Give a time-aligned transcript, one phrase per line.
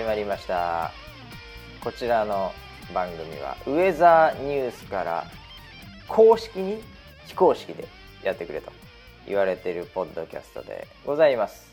[0.00, 0.92] 始まりました。
[1.84, 2.52] こちらの
[2.94, 5.24] 番組はウェザーニュースから
[6.08, 6.80] 公式に
[7.26, 7.86] 非公式で
[8.22, 8.72] やってくれと
[9.28, 11.70] 言われているポッドキャストでございます。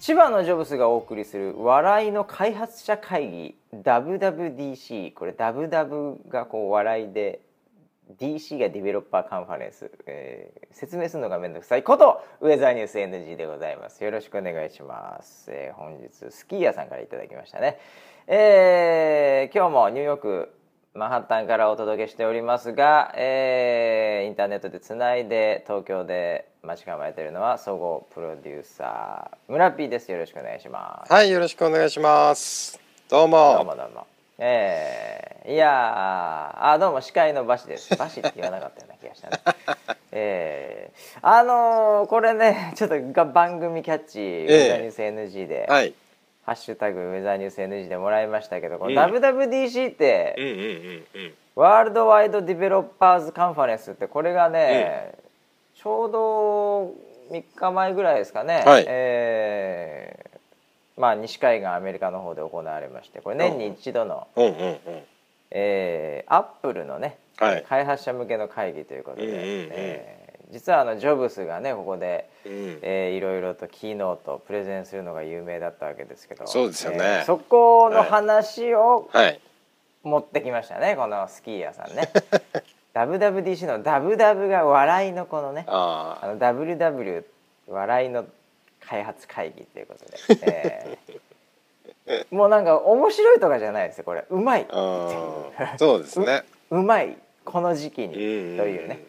[0.00, 7.42] 千葉のジョブスがお送りする笑いの開発者会議 WWDC これ WW がこう笑いで
[8.18, 14.04] DC がディベロッパーカンファレンス、えー、説明するのがめんどくさいことウェザーニュース NG でございます。
[14.04, 17.78] よろしくお願いします、えー、本日スキー屋さんからいただきましたね、
[18.26, 20.52] えー、今日もニューヨーク
[20.94, 30.10] マンハッタンからお届けしておりますが、えー、インターネットでつないで東京で待ち構えているのは総合プロデューサー村 P です。
[30.10, 31.12] よろしくお願いします。
[31.12, 32.80] はいよろしくお願いします。
[33.08, 33.54] どうも。
[33.56, 37.96] どうもどうもえー、いやあどうも司会のバシです。
[37.96, 39.40] バシって言わなかったような気がしたね。
[40.12, 45.94] えー、あのー、これねちょっと番組キャッチ、ウェザーニュース NG で、はい、
[46.44, 60.25] ハッシュタグウェザーニュース NG でもらいましたけどこの WWDC って、うんうんうんうん、ワールドワイドディベロッパーズカンファレンスってこれがね、うん、ちょうど3日前ぐらいですかね、はい、えー
[60.96, 64.78] まあ、西海岸アメリカの方で行われましてこれ年に一度の、うんうんうん、
[65.50, 69.42] えー、アップルのね、はい、開発者向けの会議ということで、うんうんうん、
[69.72, 79.40] えー、実はあのジョブスがねここで、うん、えー、いろいろとキーノートプレゼンするのが有名だったわけですけどそうですよね、えー、そこの話を、はい、
[80.02, 82.10] 持ってきましたねこのスキー屋さんね。
[82.96, 87.24] WWDC のダブダブが笑いのこのねあの WW
[87.68, 88.24] 笑いの
[88.88, 89.94] 開発会議というこ
[90.28, 90.98] とで、
[92.06, 94.24] えー、もうなんか面白いとかじゃないですよこれ。
[94.30, 94.66] うまい。
[94.70, 96.44] そうですね。
[96.70, 97.16] うまい。
[97.44, 98.14] この時期に。
[98.14, 99.00] というね。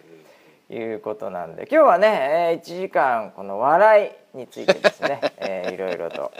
[0.69, 1.67] いうことなんで。
[1.71, 6.31] 今日はね1時間この笑いについてですね、 えー、いろいろと。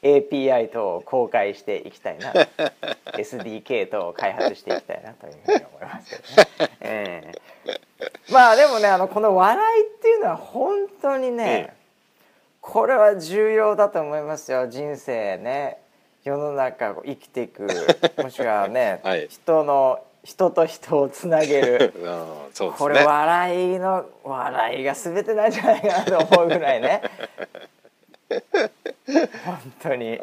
[0.00, 2.32] API 等を公開していきたいな。
[3.18, 6.70] SDK 等を開発していきたいなというふうに思いますけどね。
[6.80, 11.74] えー、まあでもねあのこの笑いっていうのは本当にね、
[12.70, 15.78] これは重要だと思いますよ人生ね。
[16.22, 17.66] 世の中を生きていく。
[18.22, 21.94] もしくはね、はい、人の人と人をつなげる。
[21.96, 27.00] ね、これ笑いの笑いが全てなんじゃないかなと思うぐらいね。
[29.46, 30.20] 本当に。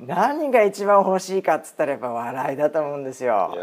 [0.00, 3.54] 何が一番欲しいかっつったらやっぱ笑いだと思うんですよ、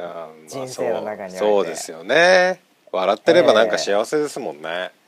[0.47, 2.61] 人生の中にはそうですよね。
[2.91, 5.00] 笑ってればなんか幸せですもんね、えー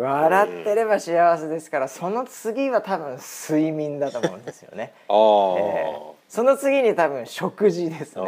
[0.00, 4.94] 笑ってれば幸せですから、その次は多分睡眠だと思うんですよね。
[5.08, 8.24] えー、その次に多分食事ですね。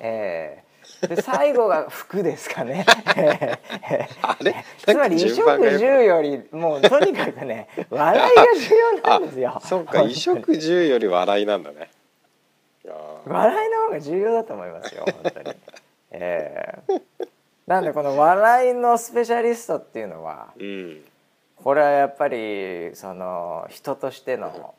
[0.00, 2.86] えー、で最後が服ですかね。
[4.78, 9.60] つまり衣食住よりもうとにかくね笑いが重要なんですよ。
[9.62, 11.90] そうか衣食住より笑いなんだね。
[13.26, 15.56] 笑いの方が重要だと思いますよ本当に。
[16.12, 17.02] えー
[17.68, 21.02] なんでこの笑いのスペシャリストっていうのは、うん、
[21.54, 24.74] これはやっぱりその人としての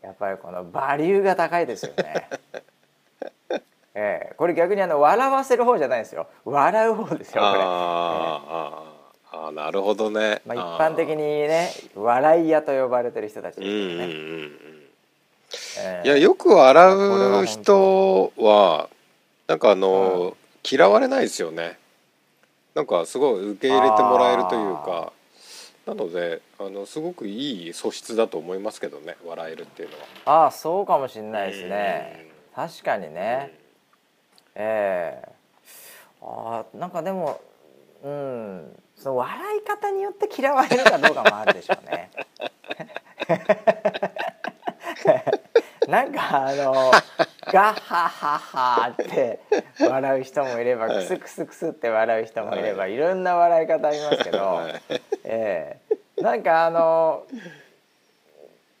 [0.00, 2.28] やっぱりこのバリューが高いですよね。
[3.96, 7.60] えー、これ逆にあの笑わせる方じゃないですよ笑う方ですよこれ。
[7.64, 8.82] あ
[9.32, 10.40] えー、あなるほどね。
[10.46, 13.78] まあ、一般的にね笑い屋と呼ばれてる人たちですよね。
[13.82, 14.10] うんうんう
[14.46, 14.58] ん
[15.80, 16.94] えー、いやよく笑
[17.42, 18.88] う人は
[19.48, 21.82] なんかあの、うん、嫌われないですよね。
[22.74, 25.12] なんかすごい受け入れてもらえるというか
[25.86, 30.44] なのであのすごくいい素質だと思いますけどね笑えるっていうのは。
[30.44, 32.30] ああそうかもしれないですね。
[32.54, 33.52] 確かにね。
[34.54, 37.40] ええー、ああなんかでも
[38.02, 42.10] うんその笑い方によって嫌われるかどうかもあるでしょうね。
[45.88, 46.90] なんかあの
[47.52, 49.40] ガッハハハって
[49.78, 52.96] 笑う人もいればクスクスクスって笑う人もいればい。
[52.96, 54.62] ろんな笑い方ありますけど、
[55.24, 57.24] えー、なんかあの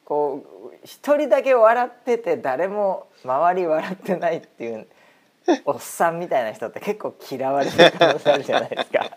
[0.04, 0.42] こ
[0.72, 4.86] う一人だけ笑ってて誰も周り笑ってないっていう
[5.64, 9.10] おっさんみたいな人って結構嫌われる可能性あるじゃないですか。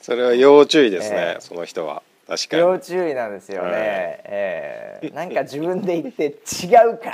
[0.00, 2.02] それは要注意ですね、えー、その人は。
[2.26, 2.62] 確かに。
[2.62, 5.06] 要注意なんですよね、ええ。
[5.08, 7.12] ー、なんか自分で言って違うか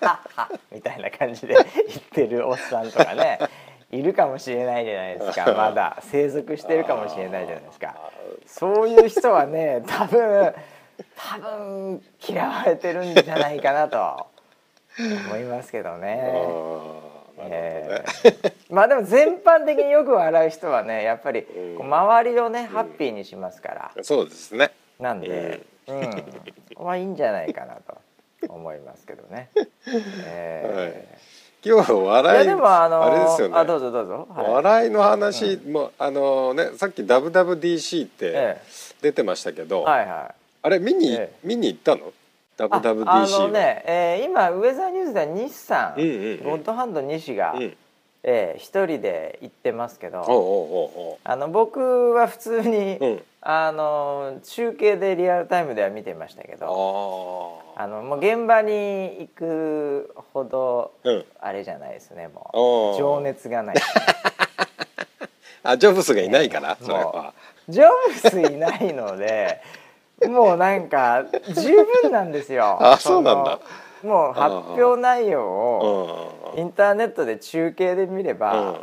[0.00, 0.50] ら。
[0.72, 1.66] みたいな感じで言っ
[2.12, 3.38] てるおっさんとかね。
[3.90, 5.52] いるかもしれないじゃないですか。
[5.56, 5.98] まだ。
[6.02, 7.94] 生息してるかもしれないじゃないですか。
[8.46, 10.54] そういう人はね多分
[11.16, 14.26] 多分嫌われてるんじゃないかなと
[14.98, 17.13] 思いますけどね。
[17.38, 21.46] えー、 まあでも全般的によく笑う人はねやっぱり
[21.78, 23.92] 周りをね、ハッピーにしますから。
[24.02, 24.72] そうですね。
[25.00, 26.22] なんで、うん、こ
[26.76, 27.98] こはいいんじゃないかなと
[28.48, 29.50] 思いますけどね。
[30.26, 31.04] えー、はい、
[31.64, 33.56] 今日は笑いいでもあのあれですよね。
[33.56, 38.58] あどうぞどうぞ、はい、笑いの話も、あのねさっき WWDC って
[39.02, 42.12] 出てましたけど、えはいはい、あれ見に、ええ、見に行ったの？
[42.58, 47.76] WWDC あのね、えー、今ウェザーニューズでは西さん、うんうんうん、ゴッドハンド西が、うん。
[48.26, 58.72] えー、一人で行ってますけどあの僕は普通に、うん、あの中継でリアルタイムでは見てましたけどあのもう現場に
[59.20, 62.98] 行くほど、うん、あれじゃないですねもう。
[62.98, 63.76] 情熱がない。
[65.66, 67.32] あジョブスがいないから、それは。
[67.68, 69.60] ジョブスいないので
[70.28, 71.72] もうなんか十
[72.02, 72.78] 分なんですよ。
[72.82, 73.58] あそうなんだ。
[74.02, 78.80] もう発表内容をインターネットで中継で見れば、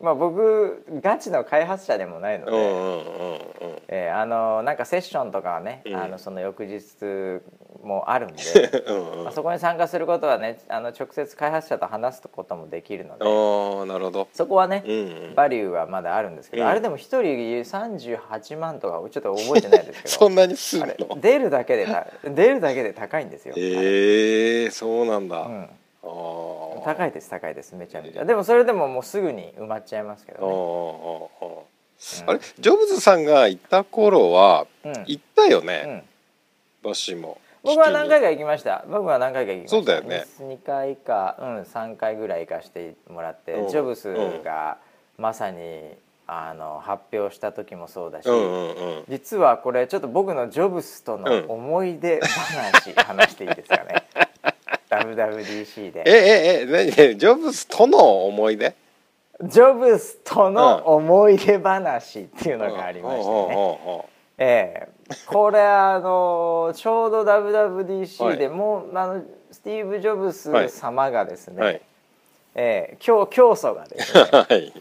[0.00, 2.52] まあ僕ガチの開発者でもないので、
[3.88, 7.40] えー、あのなんかセッションとかはね、うん、あのその翌日
[7.82, 8.42] もあるんで
[8.86, 13.24] うん、まあ、そこに参加することはねあの直接開発者と話すこともできるので
[13.88, 14.28] なるほど。
[14.32, 14.96] そこはね、うんう
[15.30, 21.20] ん、バリューはまだあるんですけど、うん、あれでも一人38万とかちょっと覚えてないですけど そんなにするの？
[21.20, 21.86] 出るだけで
[22.24, 23.54] 出るだけで高いんですよ。
[23.56, 25.68] えー、そうなんだ、うん
[26.02, 28.24] 高いです高いですめちゃめちゃ。
[28.24, 31.68] でもそれでももうすぐに埋まっちゃいますけどね、
[32.22, 34.66] うん、あれジョブズさんが行った頃は、
[35.06, 36.04] 行ったよね、
[36.82, 37.40] バシも。
[37.62, 38.84] 僕は何回か行きました。
[38.88, 39.76] 僕は何回か行きました。
[39.76, 40.26] そうだよね。
[40.40, 44.78] 2回かうん3回ぐらい行かしてもらって、ジョブズが
[45.18, 45.96] まさに
[46.26, 48.28] あの発表した時もそうだし、
[49.08, 53.97] 実はこれちょっと僕のジョブスとの思い出話、 話していいですかね？
[54.90, 56.02] WWDC で。
[56.06, 58.74] えええ何ジョブスとの思い出？
[59.44, 64.04] ジョブスとの思い出話っていうのがありましてね、
[64.38, 64.98] ええ。
[65.26, 71.80] これあのちょうど WWDC でも、はい、あのスティーブ・ジョブス様がですね、はい、
[72.54, 74.72] えー、教教祖がですね、 はい、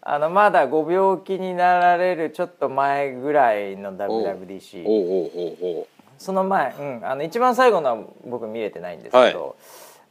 [0.00, 5.86] あのまだご病気になられるちょっと前ぐらいの WWDC
[6.24, 9.56] その前、うん、あの一番最後のは僕見れてないんですけど、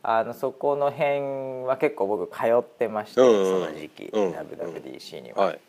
[0.04, 5.46] はい、あのそこの辺は結構僕通ってまして、うんうん、その時期、うん、WWDC には。
[5.46, 5.60] はい、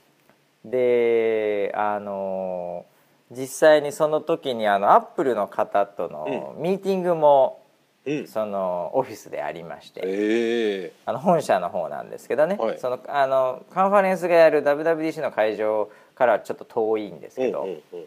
[0.66, 2.84] であの
[3.30, 7.62] 実際にその時にあのアップルの方とのミーティングも、
[8.04, 18.04] うん、そのオフィスでありまして、えー、あの本社の方なんですけどね、はい、そのあのカンファレンスがやる WWDC の会場からはちょっと遠いんですけど、うんうんうん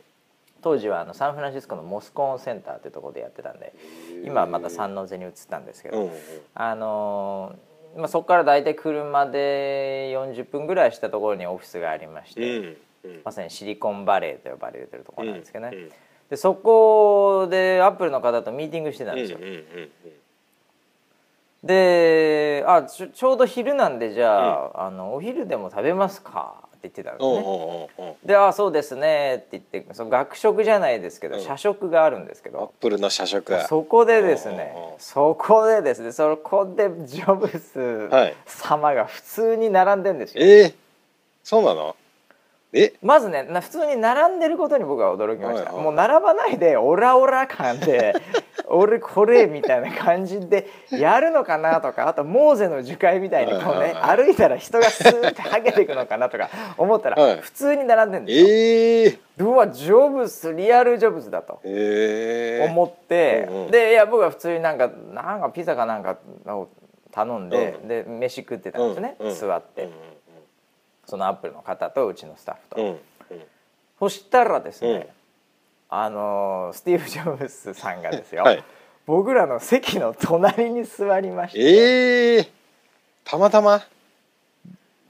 [0.62, 3.74] 当時はあのサンフランシスコのモスコーンセンターっていうところでやってたんで
[4.26, 6.12] 今はまたサンノゼに移ったんですけど、
[6.56, 7.56] あの
[7.96, 12.78] まあ、そこから大体車で40分ぐらいしたところにオフィスがありまして、
[13.24, 15.90] まさにシリコンバレーと呼ばれてるところなんですけどね、
[16.30, 19.40] でそこでアップルの方とミーティングしてたんですよ。
[21.64, 26.67] であちょうど昼なんでじゃあ,、あのお昼でも食べますか？
[26.88, 28.18] って言ってたんですね。
[28.24, 32.60] で「ああそうですね」って言ってその学食じゃないですけど、社食があるんですけど。
[32.60, 38.10] アップルの社食そこでですねそこでですねそこでジョブス
[38.46, 40.44] 様が普通に並んでんですよ。
[40.44, 40.74] えー、
[41.44, 41.96] そうなの？
[42.84, 42.94] え？
[43.02, 48.16] まずね普通に並んでることに僕は驚きました、はいはい、もう並ばないでオラオラ感で
[48.70, 58.48] 俺これみたいな感じでやるのかなとかあとモーゼの樹海みたいにこうね歩いたら人がスーッてはげていくのかなとか思ったら普通に並んでんですよ。
[58.48, 66.18] えー、うわジョブスリアルジョブズだと思って、うんうん、でいや僕は普通になんかなんかピザかなんか
[66.48, 66.68] を
[67.12, 69.90] 頼んで、うん、で飯食ってたんですね、うん、座って。
[71.08, 73.00] そのアップルの方とうちのスタッフと、うんうん、
[73.98, 75.06] そしたらですね、うん、
[75.98, 78.64] あのスティーブ・ジョブズさんがですよ、はい、
[79.06, 82.38] 僕らの席の隣に座りまして。
[82.38, 82.50] えー、
[83.24, 83.82] たまたま？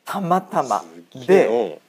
[0.05, 0.85] たまたま。
[1.25, 1.81] で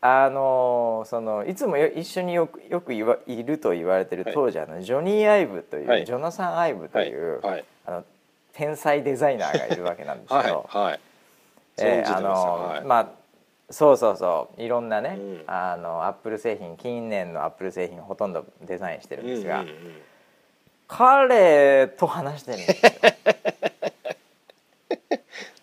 [0.00, 8.04] あのそのいつも一緒によくよくいわいると言われてる当時、はい、あのジョニー・アイブという、はい、ジョナサン・アイブという、はい、あの
[8.52, 11.00] 天才デザイナーがいるわけなんですけど、はい
[11.80, 13.08] えー、あの、はい、まあ
[13.70, 14.62] そうそうそう。
[14.62, 19.76] いろんなね、うん、あのアップル製品近年のアップル製品ほとんどデザインしてるんですが、うんうんうん、
[20.86, 22.92] 彼と話してるんですよ。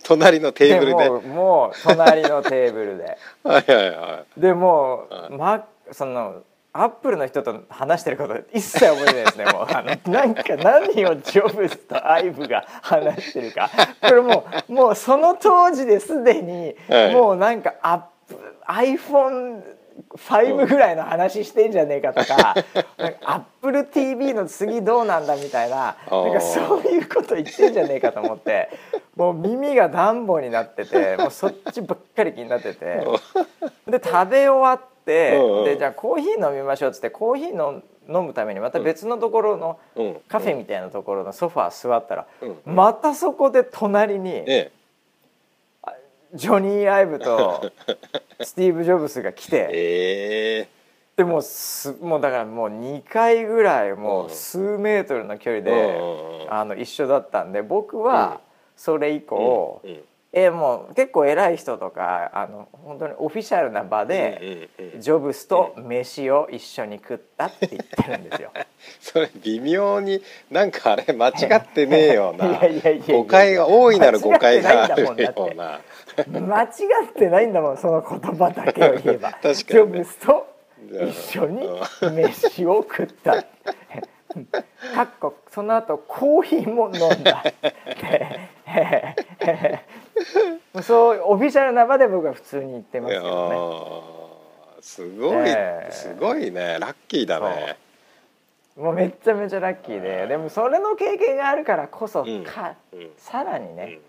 [0.04, 1.10] 隣のテーブルで。
[1.10, 3.18] もう隣のテーブルで。
[3.44, 4.40] はいはいはい。
[4.40, 6.44] でもう、はい、まその
[6.78, 9.66] アップルの人と話してること一切覚えてないですねもう。
[9.70, 13.70] あのなんか何をジョブズとアイブが話してるか。
[14.02, 19.64] これもうもうその当時ですでに、はい、もうなんかアップ iPhone
[20.18, 22.56] 5ぐらいの話してんじゃねえかとか
[23.24, 28.70] アップル TV の次どうなんだみたいななんかそういうこと言ってんじゃねえかと思って
[29.16, 33.06] もう耳が暖房になっててもうそっちばっかり気になってて。
[33.88, 39.80] で食べ終わってでじゃあコーヒー飲みましょうっつってコーヒーの飲むためにまた別のところの
[40.28, 42.28] カフェみたいなところのソファー座ったら
[42.66, 44.44] またそこで隣に
[46.34, 47.72] ジョニー・アイブと
[48.42, 56.00] スティーブ・ジョブスが来て、えー、でもすもうだからもう2回ぐらいもう数メートルの距離で、
[56.50, 58.42] あの一緒だったんで僕は
[58.76, 59.82] それ以降、
[60.38, 68.52] えもう結構偉い人とかあの本当にオフィシャルな場で、ジョブスと飯を一緒に食ったって言ってるんですよ。
[69.00, 72.60] それ微妙になんかあれ間違ってねえよな
[73.08, 75.80] 誤解が大いなる誤解があるような。
[76.28, 80.48] 間違ってないんだもんその言葉だけを言えば、 ね、ジョブスと
[80.92, 81.66] 一緒に
[82.12, 83.46] 飯を食った。
[84.94, 87.42] かっこその後コーヒーも飲んだ
[90.82, 94.82] そうオフィシャルな場で僕は普通に言ってますけどね。
[94.82, 96.78] すごい、えー、すごいね。
[96.80, 97.78] ラッキーだね。
[98.76, 104.00] もうめちゃめちゃラッキーででもそれの経験があるからこそか、うん、さらにね、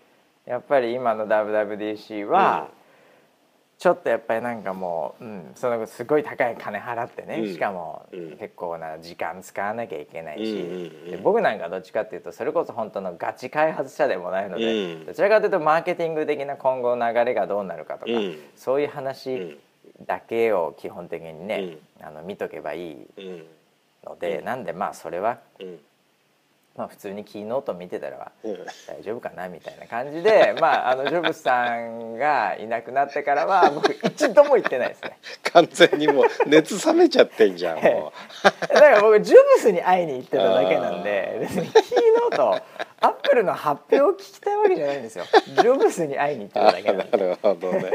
[0.45, 0.51] うん。
[0.51, 2.67] やっぱり今の WWDC は、
[3.79, 8.07] ちょっとやっぱりなんかもう、うん、そのすごい高い金払ってね、うん、しかも
[8.39, 10.51] 結構な時間使わなきゃいけないし、
[11.05, 18.11] うん、で僕なんかどっちかっていうとそれこそ本当のガチ開発者でもないので、うん、どちらかというとマーケティング的な今後の流れがどうなるかとか、
[18.55, 19.59] そういう話
[20.07, 22.97] だけを基本的にね、あの見とけばいい
[24.03, 25.39] ので、なんでまあそれは。
[26.77, 28.31] まあ、普通にキーノート見てたら
[28.87, 35.17] 大丈夫かなみたいな感じで、 まあ、あのジョブズさんがいなくなってからは僕一度も行ってないですね。
[35.51, 41.83] 完全にもう熱冷めちゃってんじゃん だから僕ジョブズに会いに行ってただけなんで別にキー
[42.21, 42.61] ノート
[42.99, 45.25] アップルの発表を聞きたいわけじゃないんですよ
[45.61, 47.91] ジョブズに会いに行ってるだけなんでなるほどね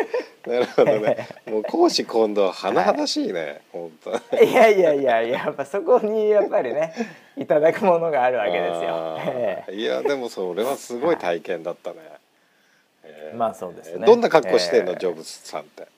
[0.47, 3.93] なるほどねもう講師今度甚だしいね、はい、本
[4.31, 6.95] 当いやいやいややっぱそこにやっぱりね
[7.37, 9.75] いただくものがあるわけですよ。
[9.75, 11.97] いやでもそれはすごい体験だったね。
[13.05, 14.07] えー、まあそうですね。
[14.07, 15.89] どんな格好してんの、えー、ジョブズさんって。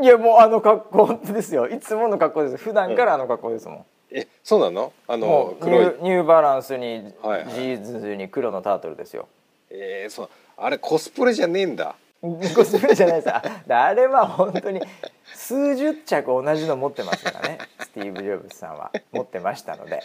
[0.00, 1.68] いやもうあの格好ですよ。
[1.68, 2.56] いつもの格好です。
[2.56, 3.76] 普段からあの格好ですもん。
[3.78, 4.92] うん、えそうなの？
[5.06, 5.84] あの黒い。
[6.00, 9.28] ニューバランスに、はいはい、ジーズに黒のタートルですよ。
[9.70, 10.30] ええー、そう。
[10.56, 11.94] あれコスプレじゃねえんだ。
[12.20, 13.28] コスプレじゃないです。
[13.30, 14.80] あれは本当に
[15.34, 17.58] 数十着同じの持ってますからね。
[17.80, 18.90] スティーブ・ジョブズさんは。
[19.12, 20.00] 持ってましたので。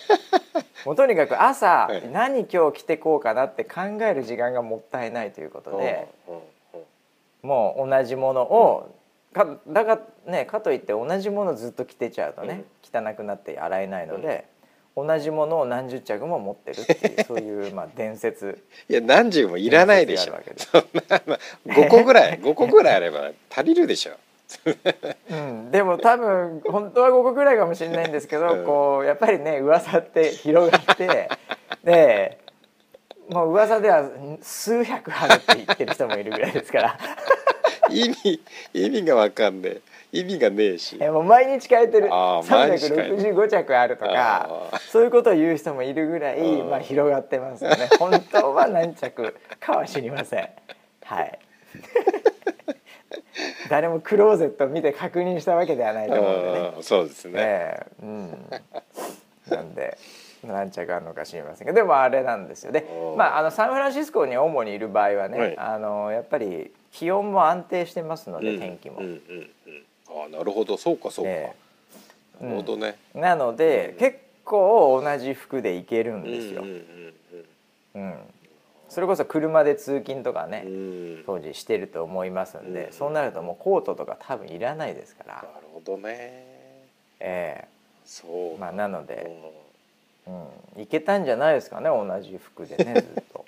[0.86, 6.07] もうとにかく朝、はい、何今日着てこうかなって考える時間がもったいないということで、
[7.41, 8.93] もう同じものを
[9.33, 14.51] かだからねかといって同じものずっと着てちゃうとね、汚くなって洗えないので。
[14.95, 18.63] 同じものを何十着も持ってるっていう そういうまあ伝説。
[18.87, 20.33] いや何十もいらないでしょ。
[20.55, 21.17] そんな
[21.65, 24.13] 5個ぐらい 5個ぐらいあれば足りるでしょ。
[25.31, 31.29] うん、でも多分本当は5個ぐらいかもしれないんですけど、うん、こうやっぱりね噂って広がって
[31.83, 32.37] で
[33.29, 34.07] もう噂では
[34.41, 36.99] 数百あるって言ってる人もいるぐらいですから
[37.93, 38.41] 意味
[38.73, 39.81] 意味が分かんねえ。
[40.13, 40.95] 意味がねえし。
[40.97, 42.07] もう毎日変えてる。
[42.07, 44.47] 365着あるとか
[44.91, 47.89] そういうことを言う人もいるぐらいまあ、広がってますよね。
[47.97, 50.47] 本当は何着かは知りません。
[51.03, 51.39] はい。
[53.69, 56.71] 誰もクローゼット見て確認したわけではないと思うんでね。
[56.81, 57.85] そうですね、え。
[58.01, 58.45] ー、うん。
[59.50, 59.97] なんで
[60.43, 62.71] 何着あるのか知りませんけどでもあれなんですよ。
[62.71, 62.85] で、
[63.17, 69.00] まあ、あのサンフランシスコに主にいる場合はね、はい、あのやっぱり気温も安定してますので、うん、天気も。
[69.00, 70.25] うんうんうん。
[70.25, 70.77] あなるほど。
[70.77, 71.55] そうかそうか、え。
[72.39, 76.63] ー、なるほどね、うん、なので、うん、結構同じ服で行けるんですよ、
[77.95, 78.15] うん、
[78.89, 80.65] それこそ車で通勤とかね、
[81.25, 85.35] 当時してると思いますんで、そうなるともうコートとか多分いらないですから。
[85.35, 86.03] なるほどね。
[87.19, 87.67] ええ。
[88.05, 89.31] ー、そうまあなので、
[90.27, 93.45] うん、いけたんじゃないですかね同じ服でねずっと。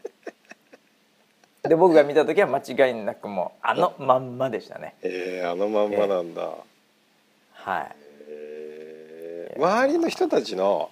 [1.68, 4.96] で僕が見た時は間違いなくもうあのまんまでしたね。
[5.02, 7.96] ええー、あのまんまなんだ、えー、はい、
[8.30, 10.90] えー、周りの人たちの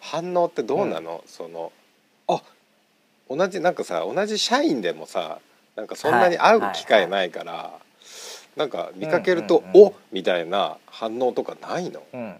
[0.00, 1.72] 反応ってどうなの、うん、その
[2.26, 2.42] あ
[3.28, 5.38] 同じなんかさ同じ社員でもさ
[5.76, 7.78] なんかそんなに会う機会ないから、はいはいは
[8.56, 12.36] い、なんか見かけると「うんうんうん、おみたいな反応とかないの、うん、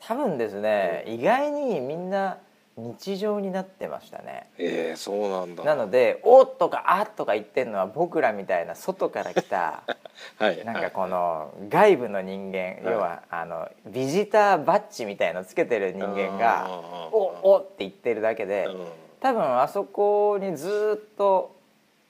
[0.00, 2.38] 多分ですね、うん、意外にみんな
[2.78, 4.48] 日常になってましたね。
[4.56, 5.64] えー、そうなんだ。
[5.64, 9.82] なので「お」とか「あ」とか言ってるのは僕らみたいな外から来た
[10.38, 10.64] はい。
[10.64, 16.68] なんかこの外部の人間、要はあのビジターバッジみたいのつけてる人間が
[17.10, 18.86] 「お」おって言ってるだけでうん。
[19.20, 21.56] 多分あそこにずっと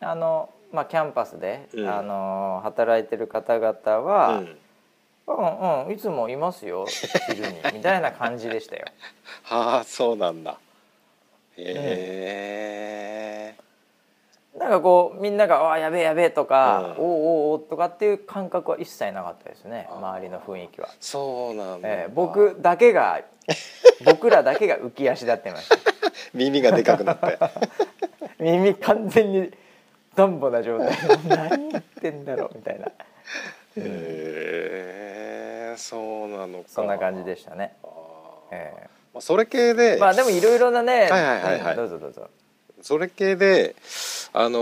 [0.01, 1.89] あの、まあ、キャンパスで、うん。
[1.89, 4.59] あの働いてる方々はうん
[5.37, 6.87] 「うんうんいつもいますよ
[7.29, 8.87] 昼に」みたいな感じでしたよ。
[9.45, 10.59] は あそうなんだ。
[11.57, 17.05] へえなんかこうみんなが「ああやべえやべえ」とか「うん。
[17.05, 20.89] おうおうおう」とかっていう感覚は一切なかったですね周りの雰囲気は。
[21.01, 23.21] そうなんだ、えー僕だけが
[24.05, 25.77] 僕らだけが浮き足立ってました。
[26.35, 27.39] 耳がでかくなって。
[28.39, 29.53] 耳完全に
[30.15, 30.89] ダンボな状態。
[30.89, 32.87] で何言ってんだろうみたいな。
[32.87, 32.93] へ
[33.77, 35.18] え
[35.79, 36.65] そうなのか。
[36.69, 37.75] そんな感じでしたね。
[37.83, 37.91] あー。
[38.53, 41.71] えまあ、それ系で、ーまあでもいろいろなね、はいはいはいはい。
[41.71, 42.29] うんどうぞどうぞ。
[42.83, 43.75] それ系で
[44.33, 44.59] あの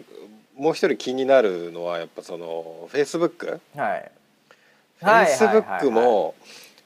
[0.00, 0.04] ー
[0.56, 4.10] もう一人気になるのはやっぱそのフェイスブックはい。
[5.00, 6.34] フェイスブックも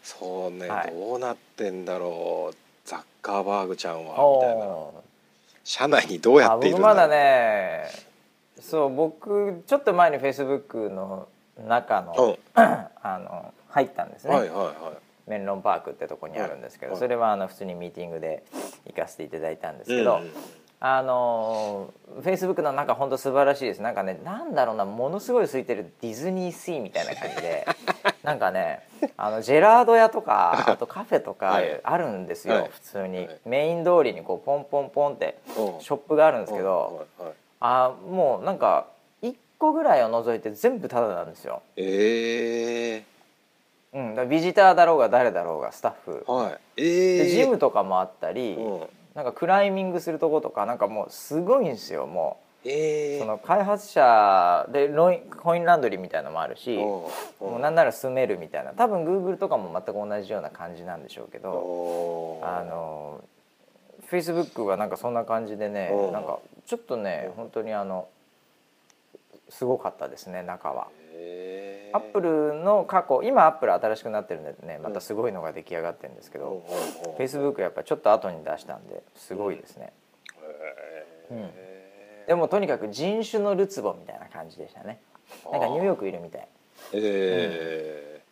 [0.03, 0.91] そうね、はい。
[0.91, 4.65] どうなってんだろうザッカーバーグちゃんはみたいな。
[4.65, 5.03] お
[5.65, 7.87] 社内にどうやあっているんだ僕まだね。
[8.61, 11.27] そう僕ちょっと前にフェイスブックの
[11.67, 12.37] 中の、うん。
[12.55, 15.31] あの入ったんですね、はいはいはい。
[15.31, 18.43] メンロンパークってとこにあるんですけど、はいそれはあの普通にミーティングで
[18.87, 20.31] 行かせていただいたんですけど、うん
[20.79, 23.81] あのフェイスブックの中本当素晴らしいです。
[23.81, 27.67] なんかねなんだろうなものすごい空いてるディズニーシーみたいな感じで
[28.23, 31.81] なんかねあのジェラード屋とかあとカフェとかはい。
[31.83, 32.69] あるんですよ、はい。
[32.69, 33.41] 普通に、はい。
[33.47, 35.81] メイン通りにこうポンポンポンってうん。
[35.81, 38.87] ショップがあるんですけど、はいはいあもうなんか
[39.23, 43.03] 1個ぐらいを除いて全部タダなんですよ、え
[43.97, 46.25] うん、だビジターだろうが誰だろうがスタッフ。
[46.29, 46.59] ー、はい。
[46.77, 48.87] えー、でジムとかもあったり、うん。
[49.15, 56.83] なんかクライミングするとことかなんかもうすごいんですよもえー、うその開発者でロイコインランドリーみたいなのもあるし、うん。
[56.83, 57.11] も
[57.57, 58.73] うなんなら住めるみたいな。
[58.73, 63.25] 多分グーグルとかも全く同じような感じなんでしょうけどあの
[64.09, 66.13] フェイスブックはなんかそんな感じでねうん。
[66.13, 68.09] なんかちょっとね本当にあの
[69.49, 70.89] すごかったですね中は。
[71.93, 76.53] アップルの過去今アップル新しくなってるんでねまたすごいのが出来上がってるんですけど、うん。
[76.53, 76.61] うん。
[76.61, 76.67] うん。
[77.17, 79.93] フェイスブックやっぱちょっと後に出したんですごいですね、
[81.31, 82.29] へー。
[82.29, 85.01] でもとにかく人種のるつぼみたいな感じでしたね。
[85.51, 86.49] なんかニューヨークいるみたい。
[86.93, 88.23] え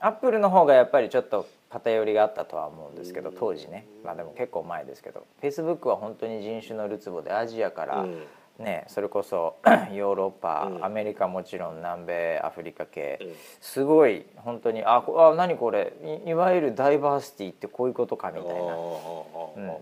[0.00, 3.86] アップルの方がやっぱりちょっと偏りがあったとは思うんですけど当時ね。
[4.04, 5.26] まあでも結構前ですけど。
[5.40, 8.26] フェイスブックは本当に人種のるつぼでアジアから、ーうん
[8.58, 9.56] ねそれこそ
[9.92, 10.84] ヨーロッパ、うん。
[10.84, 13.32] アメリカもちろん南米アフリカ系、うん。
[13.60, 15.92] すごい本当にあこあ何これ？
[16.24, 19.72] いいわゆるダイバーシティってこういうことかみたいな、うん、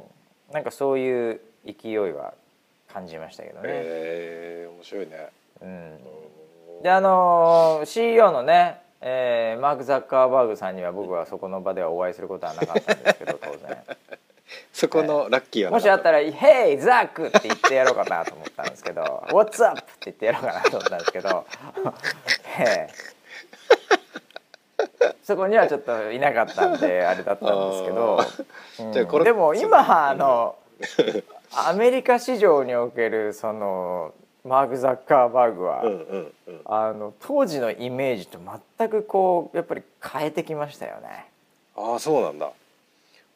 [0.52, 2.34] なんかそういう勢いは
[2.92, 3.68] 感じましたけどね。
[3.68, 5.28] へえ面白いね。
[5.62, 13.76] うん、であのー CEO のね、えーマーク・ザッカーバーグさんには僕はそこの場ではお会いすることはなかったんですけど当然
[14.72, 21.46] そこのラッキーはもしあったら「Hey ザック!」って言ってやろうかなと思ったんですけど「What's up?」って言ってやろうかなと思ったんですけど
[22.58, 22.88] ええ
[25.22, 28.18] そこにはちょっといなかったんであれだったんですけど、
[28.80, 28.82] う
[29.20, 30.56] んでも今あの
[31.56, 34.12] アメリカ市場におけるその
[34.44, 38.38] マーク・ザッカーバーグは、うんうんうんあの当時のイメージと
[38.78, 41.26] 全くこうやっぱり変えてきましたよね。
[41.76, 42.50] ああそうなんだ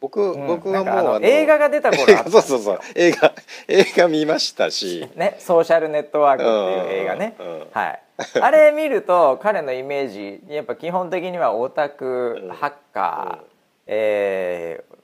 [0.01, 0.47] 僕、うん。
[0.47, 2.81] 僕はもう映画が出た頃 そうそうそう。
[2.95, 3.33] 映画
[3.69, 5.09] 映画見ましたし。
[5.15, 7.67] ね、ソーシャルネットワークっていう映画ね、うんうん。
[7.73, 8.01] はい、
[8.41, 12.49] あれ見ると彼のイメージやっぱ基本的にはオタク、うん。
[12.51, 13.45] ハッカー、うん。
[13.87, 14.99] えー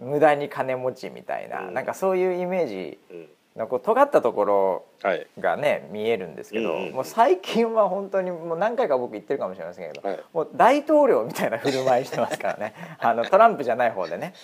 [0.00, 1.74] 無駄に金持ちみたいな、うん。
[1.74, 5.26] なんかそういうイメージうんのこう尖ったところはい。
[5.38, 10.20] がね見えるんですけど、うんうんもう最近は本当にもう何回か僕言ってるかもしれませんけど、はい。
[10.32, 12.74] もう大統領みたいな振る舞いしてますからね。
[12.98, 14.34] あのトランプじゃない方でね、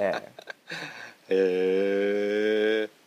[0.00, 0.12] え
[1.30, 2.88] へえ。
[2.88, 3.02] え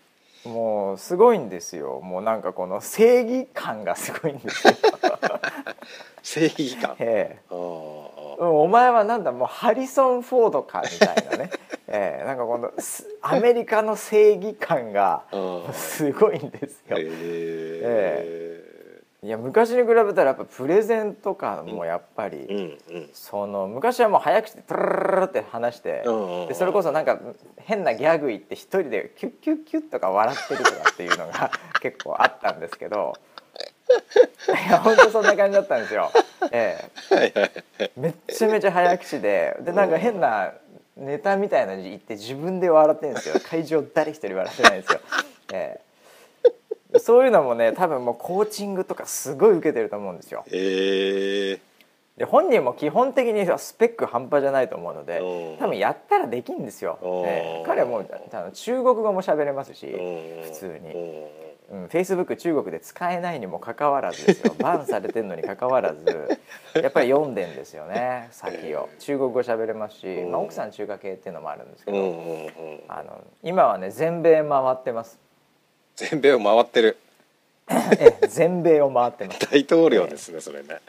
[0.49, 2.01] もうすごいんですよ。
[2.01, 4.73] もうなんかこの正義感がすごいんですよ。
[6.21, 6.91] 正義感。
[6.91, 7.39] あええ。
[7.49, 7.53] あ
[8.39, 11.52] うんお前はなんだもうハリソン・フォードかみたいなね、
[11.88, 16.98] ええなんかこのすアメリカの正義感があすごいんですよ。
[16.98, 18.65] へえ
[19.26, 22.58] いや昔に比べたらやっぱプレゼンとかもやっぱり、うん
[22.91, 23.10] うん。
[23.12, 26.04] その昔はもう早口でプルルルルルって話して、
[26.48, 27.19] でそれこそなんか
[27.58, 31.50] 変なギャグ言って一人でキュッキュッキュッとか笑ってるとかっていうのが
[31.82, 33.13] 結構あったんですけど
[34.67, 36.11] いや本当そんな感じだったんですよ。
[36.51, 37.51] ええ。
[37.95, 40.53] めっちゃめちゃ早口ででなんか変な
[40.97, 43.35] ネタみたいなの言って自分で笑ってるんですよ。
[43.47, 44.99] 会場誰一人笑ってないんですよ、
[45.53, 50.45] えー、そういうのもね多分もうコーチングとかすごい受けてると思うんですよ。
[50.51, 51.59] へえ。
[52.17, 55.19] で本人も基本的にスペック半端じゃないと思うので
[55.59, 58.05] 多分やったらできるんですよ、えー、彼はもう
[58.53, 61.45] 中国語も喋れますし普通に。
[61.71, 64.56] うん、フェイスブック中国で使えないにもかかわらずですよ。
[64.60, 66.39] バンされてるのにかかわらず。
[66.75, 68.89] やっぱり読んでんですよね先を。
[68.99, 71.97] 中国語喋れますし、まあ、奥さん中華系っていうのもあるんですけど
[72.88, 75.19] あの今はね全米回ってます。
[75.95, 76.97] 全米を回ってる。
[77.69, 79.39] え全米を回ってます。
[79.49, 80.80] 大統領ですね、それね。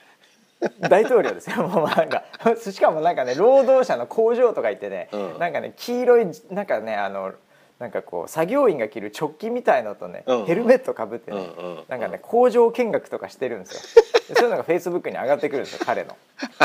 [0.80, 1.64] 大統領ですよ。
[1.68, 2.24] もうなんか
[2.56, 7.32] しかもなんかね労働者の工場とか行ってね、うん、なんかね黄色いなんかねあの
[7.78, 14.04] なんかこう作業員が着るチョッキみたいのとね、うん、ヘルメットかぶってね、うん、なんかね工場見学とかしてるんですよ。
[14.34, 16.16] そういうのがフェイスブックに上がってくるんですよ彼の、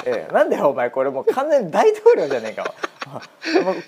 [0.04, 2.74] ええ、なんでお前これもう完全に大統領じゃねえか。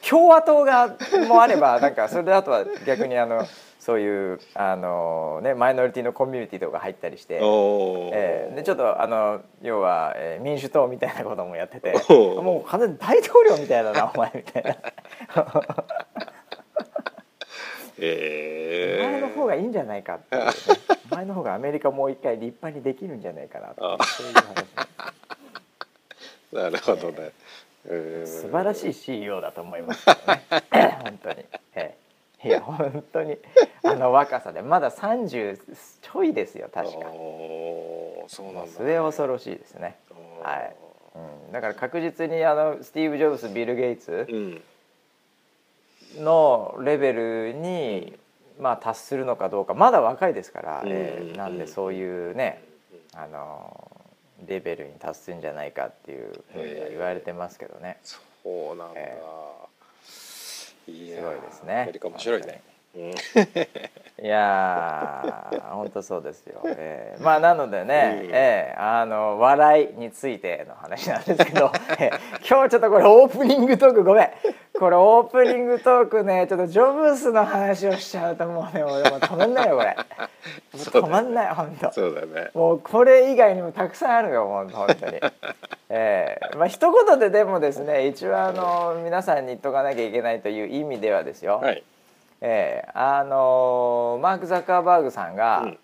[0.08, 0.96] 共和党が
[1.28, 3.46] もあればなんかそれであとは逆にあの
[3.80, 14.76] そういうあの、ね、マイノリティのコミュニティとか入ったりして、えー、でちょっとあの要は、えー、民主党みたいなこともやっててもう完全に大統領みたいだなお前みたいな。
[18.00, 20.52] えー、前の方がいいんじゃないかっていう、ね、
[21.12, 24.74] 前の方がアメリカもう一回立派にできるんじゃないかなってそういう話
[26.54, 27.32] なるほどね、
[27.88, 30.44] えー、素晴らしい CEO だと思いますけどね。
[31.04, 31.46] 本当に。
[31.76, 32.04] えー
[32.46, 33.38] いや本当に
[33.84, 35.58] あの若さでまだ30
[36.02, 37.06] ちょいですよ確か。
[38.28, 39.96] そうなんだ、ね、末恐ろしいですね。
[40.44, 40.76] はい、
[41.16, 44.28] うん、だから確実にあのスティーブ・ジョブズビル・ゲイツ
[46.18, 48.14] のレベルに、
[48.60, 49.74] まあ、達するのかどうか。
[49.74, 52.64] まだ若いですから、えー、なんでそういうね
[53.14, 53.92] あの
[54.48, 57.98] レベルに達するんじゃないかっていうふうには言われてますけどね。
[58.04, 59.64] そうなんだ、えー。
[60.10, 61.82] すごいですね。
[61.84, 62.62] アメリカ面白いね。
[64.22, 74.30] いや本当そうですよ、えー、まあなのでね、うん、えー、あの笑いについての話なんですけど、えー、今日ちょっとこれオープニングトークごめん
[74.80, 79.96] これオープニングトークねちょっとジョブスの話をしちゃうともうね俺も止まんないよこれ。
[80.74, 82.50] 止まんない本当そうだね。
[82.56, 85.20] もうこれ以外にもたくさんあるよ本当本当に。
[85.90, 91.84] えー、まあ一言ででもですね一応あの皆さんに言っとかなきゃいけないという意味ではですよ、はい。
[92.42, 95.78] えー、あのマーク・ザッカーバーグさんが、うん、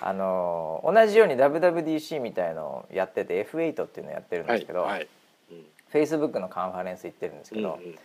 [0.00, 5.08] あの同じように WWDC みたいのをやってて F8 っていうのをやってるんですけど、はいはい。
[5.52, 7.98] うん、Facebook のカンファレンス行ってるんですけど、うんうん、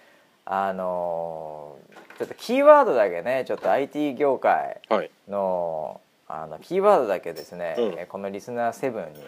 [0.46, 1.78] あの
[2.18, 4.82] ちょっとキーワードだけねちょっと IT 業界
[5.28, 9.20] のはい、あのキーワードだけですね、うん、このリスナー7に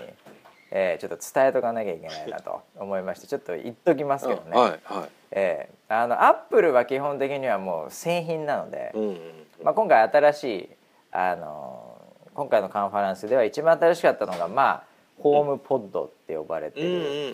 [0.71, 9.17] えー、ちょっと伝えとかなきゃいけないなと思いましてちょっと言っときますけどね、はいはい、えー、あのアップルは基本的にはもう製品なので、うんうん、
[9.63, 10.69] まあ、今回新しい
[11.11, 12.01] あの
[12.33, 14.83] 今回のカンファレンスでは一番新しかったのがまあ
[15.21, 16.87] ホームポッドって呼ばれてる、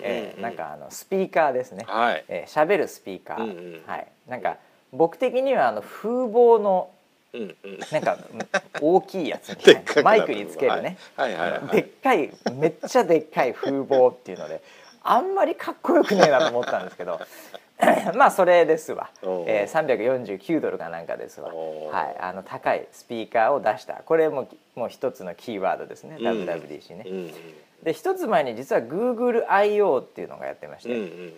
[0.04, 4.58] えー、なんかあのスピーカーですね、はい、えー、しゃべるスピーカー、うんうん、はい、なんか
[4.92, 6.90] 僕的にはあの風貌の
[7.92, 8.18] なんか
[8.82, 10.02] 大きいやつみたいな。
[10.02, 11.36] マイクにつけるね、はい。
[11.36, 14.62] はいはいはい、でっかいめっちゃでっかい風貌っていうので
[15.04, 17.20] あんまりかっこよくねえなと思ったんですけど
[18.16, 19.10] まあそれですわ、
[19.46, 24.02] えー、349ドルかなんかですわ、はい、あの高いスピーカーを出した。
[24.06, 27.06] これももう一つのキーワードですね、うん、WWDC ね。
[27.08, 27.34] うん、
[27.84, 31.34] で一つ前に実は GoogleIO っていうのがやってまして、うんうん、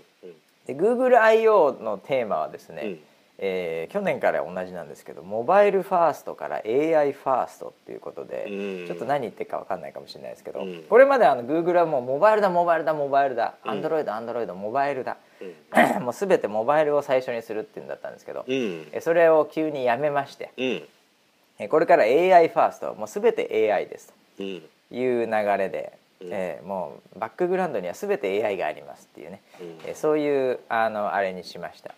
[0.65, 2.99] で GoogleIO のテーマはですね、うん。
[3.41, 25.97] えー、去年から同じなんですけどモバイルファーストから AI ファーストっていうことで、うん、ちょっと何言ってるか分かんないかもしれないですけど、うん、これまであの Google はもうモバイルだモバイルだモバイルだ、アンドロイドアンドロイドモバイルだ、うん、 もう全てモバイルを最初にするっていうんだったんですけど、うん、それを急にやめまして、うん、これから AI ファーストもう全て AI ですという流れで。
[26.21, 29.41] えー、もうバックグラウンドには全て AI がありますっていうね、
[29.85, 31.95] えー、そういうあのあれにしました。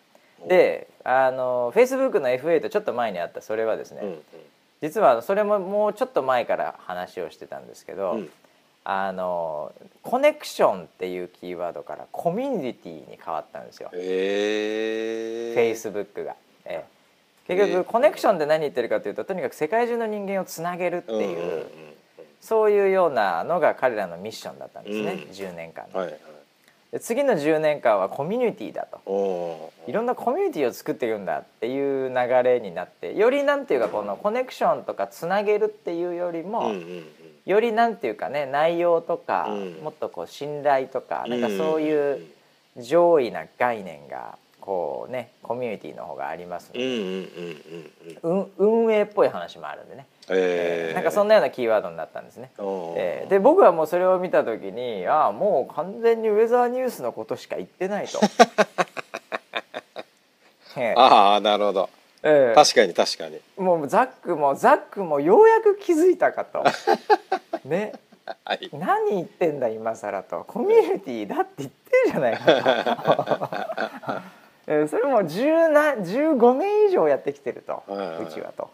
[0.48, 4.22] であのフェイスブックの F8 ちょっと前にあったそれはですね、うんうん、
[4.82, 8.30] 実はそれももうちょっと前から話をしてたんですけど、うん、
[8.84, 16.36] あのコネクションっていうキーワードからコミュニティに変わったんですよ、えー、フェイスブックが。
[16.66, 21.66] えー、結局コネクションって何言ってるかというととにかく世界中の人間をつなげるっていう、うんうんうん、
[22.42, 25.98] そういうようなのが彼らのミッションだったんですね、うん、10年間で。
[25.98, 26.20] はいはい。
[26.92, 29.72] で次の10年間はコミュニティだと。
[29.88, 36.74] いろんなコミュニティを作っていくんだっていう流れになってよりなんていうかこのコネクションとかつなげるっていうよりも、
[37.46, 39.48] よりなんていうかね内容とか、
[39.82, 42.26] もっとこう信頼とかなんかそういう
[42.78, 47.22] 上位な概念がこうねコミュニティの方がありますので、うんうんうん
[48.24, 48.42] うんうん。
[48.58, 52.52] うん、運営っぽい話もあるんでね、えー、なんかそんなようなキーワードになったんですね。
[52.96, 58.20] えーで僕はもうそれを見た時にああもう完全にウェザーニュースのことしか言ってないと。
[60.78, 61.00] えー。
[61.00, 61.90] ああなるほど。
[62.24, 62.56] えー。
[62.56, 63.40] 確かに確かに。
[63.58, 66.64] もうザックもザックもようやく気づいたかと。
[67.66, 67.94] ね。
[68.46, 68.70] はい。
[68.74, 70.44] 何言ってんだ今更と。
[70.48, 72.46] コミュニティだって言ってるじゃないか
[74.16, 74.22] と。
[74.68, 78.70] えーそれも10な15年以上やってきてるとうちはと。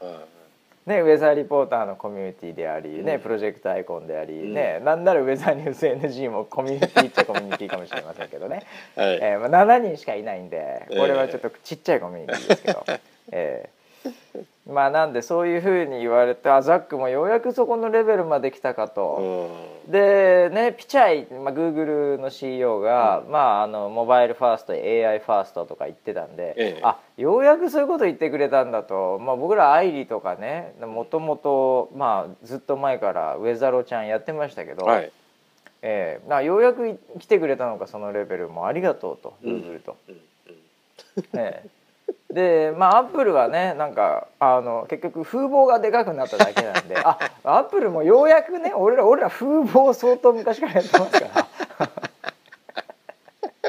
[0.87, 3.19] うんね、ウェザーリポーターのコミュニティであり、ねうん。
[3.19, 4.53] プロジェクトアイコンであり、うん。
[4.53, 8.63] ねなんならウェザーニュース NG もコミュニティっちゃコミュニティかもしれませんけどね、
[8.95, 9.19] はい。
[9.21, 12.85] えーまあ、7人しかいないんでええこれはちょっとちっちゃいコミュニティですけど、
[13.31, 13.76] えー
[14.69, 19.49] まあなんでそういうふうに言われてあザックもようやくそこのレベルまで来たかと。
[19.85, 19.91] うん。
[19.91, 21.85] でねピチャイ、まあ、グーグ
[22.17, 26.81] ルの CEO が、まあ、あのモバイルファースト AI ファーストとか言ってたんで、ええ。
[26.83, 35.11] あようやくそういうこと言ってくれたんだと、まあ、僕らアイリとかねもともと、まあ、ずっと前からウェザロちゃんやってましたけど、はい。
[35.83, 39.61] ええまあ、ようやく来てくれたのかそのレベルもありがとうとうん。
[39.61, 39.95] グーグルと。
[40.09, 40.15] うん。
[40.15, 40.21] うん。
[41.39, 41.69] ええ
[42.37, 51.47] でまあアップルはねなんかあの結局風貌がでかくなっただけなんで あアップルもようやくね俺ら俺ら風貌相当昔からやってますか
[51.81, 51.89] ら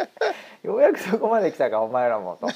[0.71, 2.47] ようやくそこまで来たかお前らもと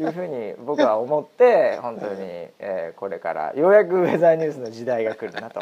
[0.00, 2.14] いうふうに僕は思って本当に、
[2.58, 5.60] えーこれからようやくウェザーニュースの時代が来るなと。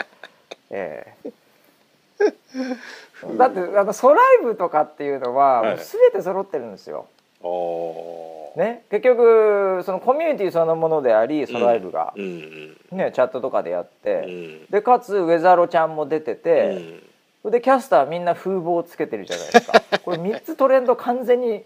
[0.70, 1.32] ええ
[3.36, 7.06] だってあのソライブとかっていうのは、はいもう全て揃ってるんですよ。
[8.56, 14.66] ね、結局そのコミュニティそのものでありソライブが、ね、チャットとかでやって、うん。
[14.70, 17.00] でかつウェザロちゃんも出てうて、
[17.44, 17.50] ん。
[17.50, 19.80] でキャスターみんな風貌をつけてるじゃないですか。
[20.04, 21.64] これ3つトレンド完全に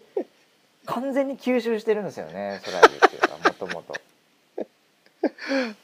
[0.87, 3.94] 完全に吸収してるんですよねソライブっていうのはもともと。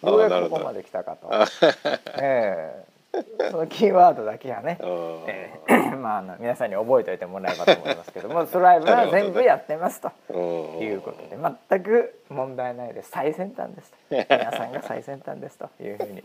[0.07, 1.31] ようやくここまで来たかと。
[2.21, 2.90] ええ
[3.51, 4.79] そのキーワードだけはね、
[5.27, 10.13] ええ まああの皆さんに覚えておいてもらえばと思いますけどもソライブは全部やってますと。
[10.29, 10.79] うん。
[10.79, 11.37] いうことで
[11.69, 13.11] 全く問題ないです。
[13.11, 13.97] 最先端ですと。
[14.11, 16.23] 皆さんが最先端ですというふうに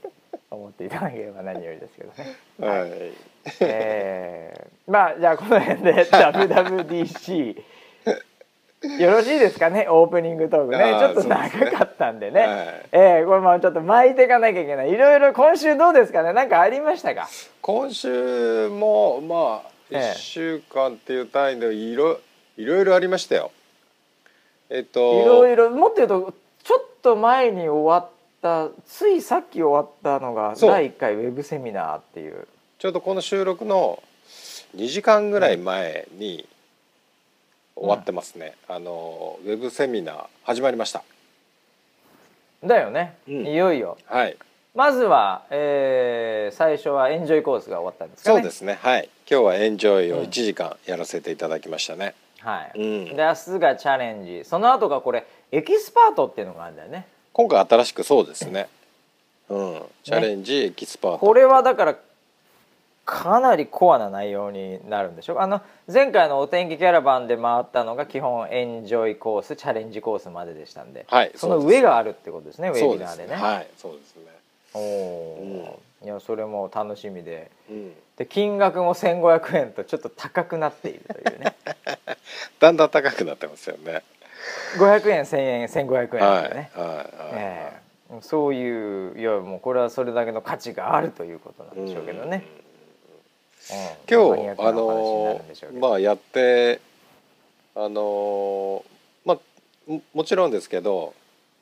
[0.51, 2.35] 思っていただければ何よりですけどね。
[2.59, 3.13] はい。
[3.61, 7.63] えーまあじゃあこの辺で WWDC
[8.83, 9.87] よろしいですかね？
[9.89, 10.95] オープニングトークね。
[10.99, 12.41] ちょっと長かったんでね。
[12.41, 12.85] はい。
[12.91, 14.91] えーこれもうちょっと巻いていかなきゃいけない。
[14.91, 16.33] いろいろ今週どうですかね？
[16.33, 17.27] 何かありましたか？
[17.61, 19.99] 今週もまあええ。
[20.11, 22.19] 1週間っていう単位でいろ
[22.57, 23.51] いろいろありましたよ。
[24.69, 26.33] えっといろいろもっと言うと
[26.63, 28.09] ちょっと前に終わっ
[28.41, 32.47] たついさっき終わったのが第1回ウェブセミナーっていう。
[32.77, 34.03] ちょうどこの収録の
[34.75, 36.45] 2時間ぐらい前に
[37.75, 38.55] 終わってますね。
[38.67, 41.03] あのウェブセミナー始まりました。
[42.63, 44.35] だよね、うんいよいよはい、
[44.73, 48.77] まずは、えー最初はエンジョイコースが終わったんですかねそうですね。
[48.81, 52.15] はい、今日はエンジョイを1時間やらせていただきましたね。
[52.39, 58.67] はい、うんで明日がチャレンジその後がこれエキスパートっていうのがあるんだよね今回新しくそうですね。
[59.49, 61.17] うん、チャレンジエキスパート。
[61.19, 61.95] これはだから
[63.05, 65.39] かなりコアな内容になるんでしょ？
[65.39, 72.93] あの前回のお天気キャラバンで回ったのが基本エンジョイコースチャレンジコースまででしたんで、はいその上があるってことですねウェ。
[72.93, 73.35] ビナーでね。
[73.35, 74.23] はい、そうですね。
[74.73, 77.51] おおー、いやそれも楽しみで。
[77.69, 81.55] うん、で金額も1500円とちょっと高くなっているというね。
[82.59, 84.01] だんだん高くなってますよね。
[84.77, 86.67] 500円1000円1500円とはい、はい、はい。
[87.33, 87.71] え
[88.11, 88.21] え。
[88.21, 92.64] そういういやもうこれはそれだけの価値があるということなんでしょうけどね、うん
[94.09, 95.41] 今日あの
[95.79, 96.79] まあやって
[97.75, 98.85] あの
[99.25, 99.37] まあ
[99.87, 101.13] ももちろんですけど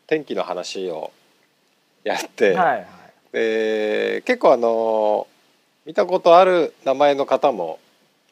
[0.07, 1.11] 天気の話を
[2.03, 2.85] やって、はいはい。
[3.31, 5.27] で結構あの
[5.85, 7.79] 見たことある名前の方も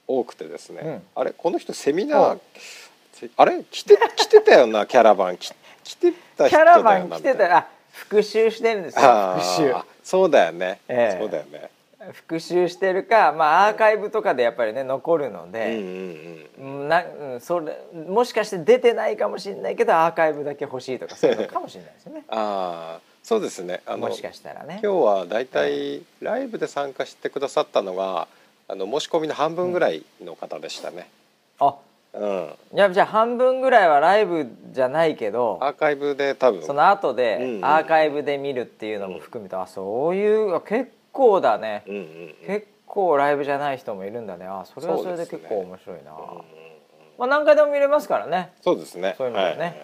[0.08, 1.02] 多くてですね、うん。
[1.16, 2.42] あれこの人セミナーうん。
[3.14, 3.64] せあれ？
[3.72, 5.38] 来て来てたよな キャラバン。
[5.38, 5.52] き
[5.84, 7.48] 来てた人キャラバン来てた。
[7.48, 11.20] らあ復習してるんですよあ復習ーそうだよね、ええ。
[11.20, 11.70] そうだよね
[12.12, 15.78] 復習してるか、まあ、アーカイブとかでやっぱりね残るのうんうんで、
[16.60, 16.82] うん。
[16.82, 22.24] うんなうん、それもしかして出てないかもしれないけどアーカイブだけ欲しいとかそういうのかもしれないですよね。
[22.30, 23.82] ああそうですね。
[23.86, 24.80] あのもしかしたらね。
[24.84, 28.28] 今日はだいたいライブで参加してくださったのが
[28.68, 31.08] あの申し込みの半分ぐらいの方でしたね。
[31.60, 31.76] あ
[32.14, 36.64] うん、いやじゃあ半分ぐらいはライブじゃないけどアーカイブで多分。
[36.64, 37.66] その後でうんうん。
[37.66, 42.36] アーカイブで見るっていうのも含めて、あそういうあ結構だね、うんうんうん。
[42.48, 44.46] 結構ライブじゃない人もいるんだね。
[44.46, 46.46] あそれはそれで結構面白いな、うんうんこ
[47.18, 48.52] まあ何回でも見れますからね。
[48.62, 49.14] そうですね。
[49.18, 49.52] そういうのでね。
[49.52, 49.76] はいはいは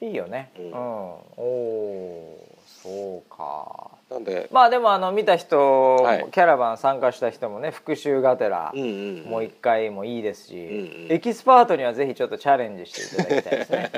[0.00, 0.10] いい。
[0.12, 0.50] いよね。
[0.58, 0.70] う、うん。
[0.70, 3.90] んおおそうか。
[4.10, 6.28] なんで、まあでもあの見た人、はい。
[6.32, 9.24] キャラバン参加した人もね復習がてら、うんうんうん。
[9.24, 11.12] もう一回もいいですし、うんうん。
[11.12, 13.90] エキスパートにはぜひちょっとチャレンジしていただきたいですね。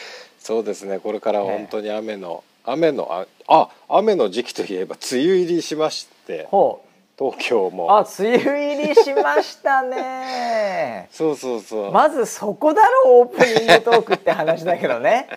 [0.38, 1.00] そうですね。
[1.00, 6.82] これから本当に雨の、雨のああ雨の時期といえば梅雨入りしましてほ
[7.20, 7.98] 東京うも。
[7.98, 11.06] あ梅雨入りしましたね。
[11.12, 15.28] そうそうそう、まずそこだろうオープニングトークって話だけどね。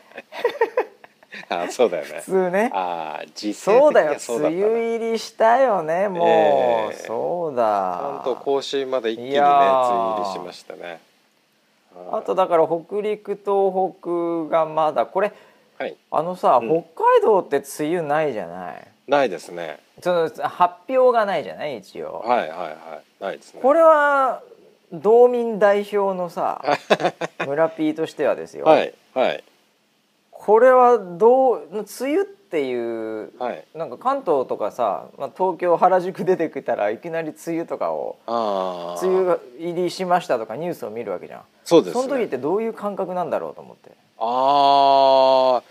[1.50, 2.22] あそうだよね。
[2.22, 2.72] 普通ね。
[2.74, 6.08] ああ実そうだよ梅雨入りしたよね。
[6.08, 6.94] もう、ええ。
[7.06, 8.22] そうだ。
[8.24, 11.02] 本当甲子まで一気にね梅ー雨入りしましたね。
[12.12, 15.34] あとだから北陸東北がまだこれ
[15.84, 15.96] はい。
[16.12, 16.67] あのさ、うん。
[16.69, 18.88] 北海道って梅雨ないじゃない？
[19.08, 19.80] ないですね。
[20.02, 21.78] その発表がないじゃない？
[21.80, 23.24] 一応、はいはいはい。
[23.24, 23.60] ないですね。
[23.62, 24.41] これは
[24.93, 26.62] 道民代表のさ
[27.46, 29.43] 村 P としてはですよ、はいはい。
[30.32, 33.65] これはどう梅雨っていうはい。
[33.76, 38.17] なんか関東とかさ、まあ、東京原宿出てきたらいきなり梅雨とかを
[39.02, 41.41] 梅雨入りしましたとかニュースを見るわけじゃん。
[41.65, 42.04] そうですね。
[42.04, 43.91] その時ってどういう感覚なんだろうと思って。
[44.19, 45.63] ああ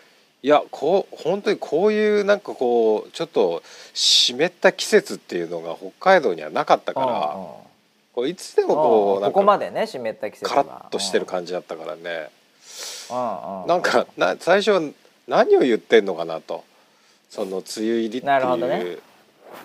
[0.44, 3.62] いやこう本当にこういうなんかこうちょっと
[3.94, 7.07] 湿った季節っていうのが北海道にはなかったから
[8.12, 12.28] こういつでもこうなんここまかでね湿った季節カがラッとしてる感じだったからね。
[13.68, 14.81] なんかな最初は
[15.28, 16.64] 何を言ってんのかなと。
[17.31, 19.02] その梅雨入りっていう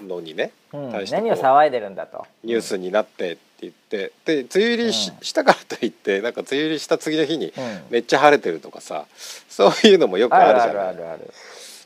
[0.07, 2.25] のにね何を騒いでるんだと。
[2.43, 5.26] ニュースになって言ってで梅雨入りし,、うん。
[5.26, 7.84] したからといってなんか梅雨入りした次の日にうん。
[7.89, 9.06] めっちゃ晴れてるとかさ
[9.50, 10.74] そういうのもよくああるじゃない。
[10.76, 11.34] るあるある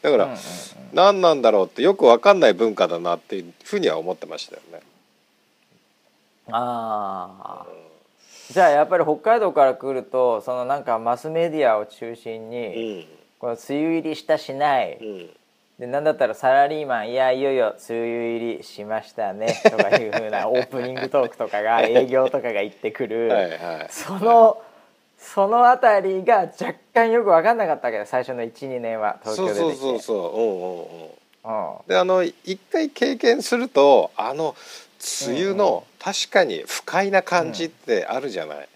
[0.02, 0.36] だから、
[0.94, 4.82] 何なんだろうってよくわかんない文化だなっていうふうには思ってましたよね。
[6.50, 7.66] ああ
[8.52, 13.08] じゃあやっぱり北海道から来るとそのなんかマスメディアを中心うに、ん。
[13.40, 15.30] この梅雨入りしたしない、うん
[15.82, 24.62] でなんだったらサラリーマンいやいよいよ梅雨入りしましたねとかいうふうな オープニングトークとかが営業とかが言ってくる、はいはいその
[25.18, 29.76] そのあたりが若干よく分かんなかったわけど最初の12年は東そう京出てきて。
[29.78, 30.40] そうそうそうう。
[30.40, 31.78] んうんうん。
[31.78, 31.88] うん。
[31.88, 34.56] であの一回経験するとあの
[35.28, 38.68] 梅雨うんうの確かに不快な感じってあるじゃない、で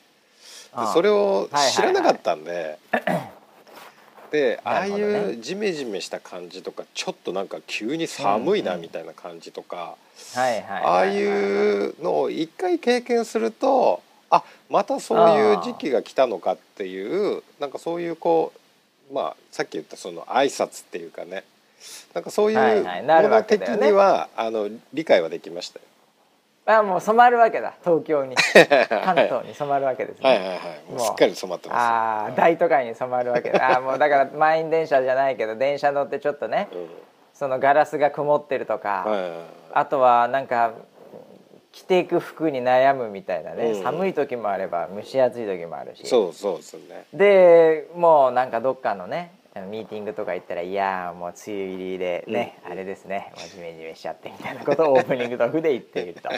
[0.73, 1.71] ああそれをはいはいはい。
[1.71, 3.34] 知らなかったんで、でああい
[4.63, 5.19] なるほどね。
[5.33, 9.95] うジメジメした感じとかちょっとなんか急に寒いなみたいな感じとか、
[10.69, 18.53] ああいうのを一回経験するとあまたそういう時期が来たのかっていうなんかそういうこ
[19.11, 21.43] うまあさっき言ったその挨拶っていうかね。
[22.13, 22.89] なんかそういうも
[23.29, 25.85] の的には、あの理解はできましたよ。
[26.67, 27.75] あもう染まるわけだ。
[27.83, 28.35] 東京に。
[28.89, 30.57] 関東に染まるわけですね、はいはいはい。
[30.57, 30.91] もう。
[30.93, 32.33] もうすっかり染まってあます。
[32.33, 33.69] あ大都会に染まるわけだ。
[33.69, 36.89] あーもうだから満員電車じゃないけど電車乗ってちょっとねうん。
[37.33, 39.39] そのガラスが曇ってるとか、はいはいはい。
[39.73, 40.71] あとはなんか
[41.71, 43.83] 着ていく服に悩むみたいなね、うん。
[43.83, 46.07] 寒い時もあれば蒸し暑い時もあるし。
[46.07, 47.05] そうそうですね。
[47.13, 52.71] でもうなんかどっかのねミーティングとか行ったら「いやーもう梅雨入りでね、うん。
[52.73, 56.29] あれですねもうジメジメしちゃって」みたいなことを オープニングトークで言っていると。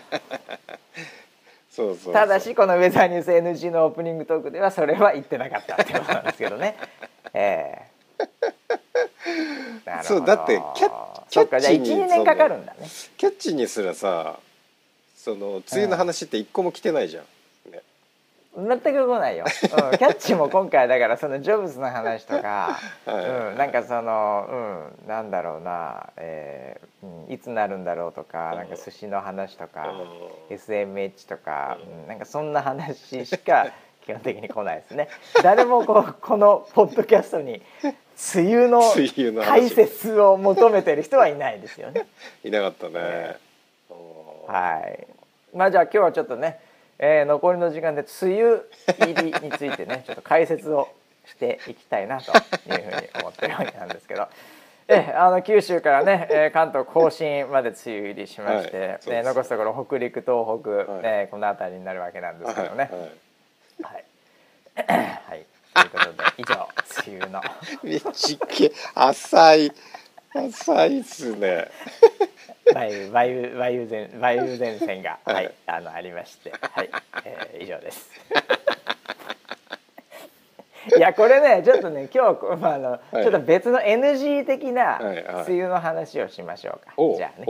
[1.71, 6.75] そうそうただしこのウェザーニュース NG のオープニングトークではそれは言ってなかったってことなんですけどね。
[7.33, 7.85] え
[8.19, 8.25] え。
[9.85, 10.19] なるほど。
[10.19, 12.79] そうだってキャッキャッチに12年かかるんだね。
[13.17, 14.39] キャッチにすらさ
[15.15, 17.23] その梅雨の話って一個も来てないじゃん。
[17.23, 17.29] ね
[18.57, 23.25] 全く来ないよ、うん、キャッチも今回だからそのジョブズの話とか、 はい。
[23.51, 28.57] うん、なんかその、うん、なんだろうな、えーうん、いつなるんだろうとか、うん。
[28.57, 29.93] なんか寿司の話とか、
[30.49, 30.55] うん。
[30.55, 32.01] SMH とか、うん。
[32.01, 32.07] うん。
[32.07, 33.67] なんかそんな話しか
[34.05, 35.07] 基本的に来ないですね。
[35.43, 38.81] 誰もこうこのポッドキャストに梅雨の
[39.45, 42.07] 解説を求めてる人はいないですよね。
[42.43, 42.93] いなかったね。
[42.95, 43.37] え
[43.91, 43.93] う
[44.51, 44.51] ん。
[44.51, 45.07] はい。
[45.53, 46.59] まあじゃあ今日はちょっとね、
[46.99, 48.61] えー残りの時間で梅雨
[49.13, 50.89] 入りについてね ちょっと解説を
[51.25, 54.27] していきたいなというふうに思ってるわけなんですけど。
[54.89, 62.89] えあの九州からね、えー関東甲信まで梅雨入りしまして、はい残すところ北陸東北、はいえーこの辺りになるわけなんですけどね。
[63.83, 64.05] はい
[64.85, 66.69] はいはい、はい、ということで以上
[67.05, 67.41] 梅雨の
[68.95, 69.71] 浅い
[70.33, 71.67] 浅いっすね。
[72.73, 75.35] 梅雨梅雨梅雨前梅雨前線が、はい。
[75.35, 76.89] はいあのありまして、はい
[77.25, 78.09] えー以上です。
[80.95, 87.45] いやこれねちょっとね今日、まああの、はい、ちょっと別の NG 的な梅雨の話をしましょうか、はいはい、じゃあね。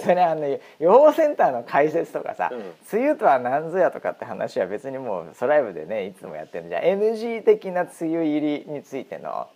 [0.00, 2.58] それあの予報センターの解説とかさ、うん、
[2.90, 9.48] 梅雨とは何ぞやとかって話は別にもうソライブでねいつもやってるんじゃあ NG 的な梅雨入りについての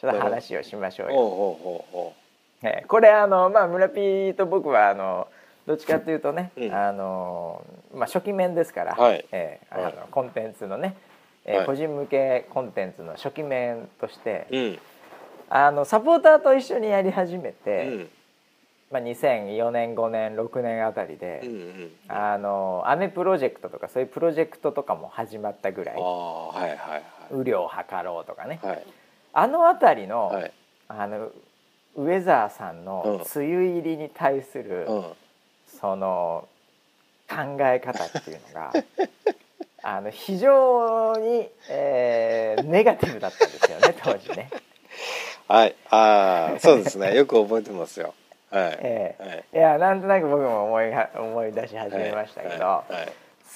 [0.00, 2.12] ちょっと話をしましょうよ。
[2.62, 5.28] えー、これあのまあ村ピーと僕はあの
[5.66, 10.96] どっちかというとね、うん、あのまあ初期面ですから、はい、えー、あの、コンテンツのね、
[11.44, 14.78] えー、はい、個人向けコンテンツの初期面として、うん、
[15.50, 18.08] あのサポーターと一緒にやり始めて、うん、
[18.92, 27.02] まあ、2004年5年6年あたりで、うんうん、あのアメプロジェクトとかそういうプロジェクトとかも始まったぐらい、はいはいはい、
[27.32, 28.86] 雨量を測ろうとかね、はい、
[29.32, 30.52] あの辺りの,、はい、
[30.88, 31.30] あの
[31.96, 34.86] ウェザーさんの梅雨入りに対する、
[35.80, 36.48] その
[37.28, 38.72] 考え方っていうのが
[39.82, 44.48] あの非常に、えー、ネガティブだったんですよね当時ね。
[45.48, 45.74] はい。
[45.90, 47.14] ああそうですね。
[47.16, 48.14] よく覚えてますよ。
[48.50, 52.92] はい、えー、はい、いやなんとなく僕も思い思い出し始めましたけど、はい。
[52.92, 53.12] はい、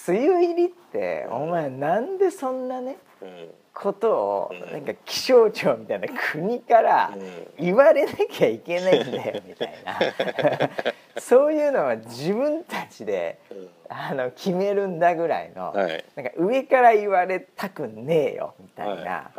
[0.09, 7.14] 梅雨入りってお前なんでそんなね、うん、ことをなんか気象庁みたいな国から
[7.58, 10.00] 言われなきゃいけないんだよみたいな。
[11.20, 13.38] そういうのは自分たちで
[13.88, 19.30] あの決めるんだぐらいの、なんか上から言われたくねえよみたいな。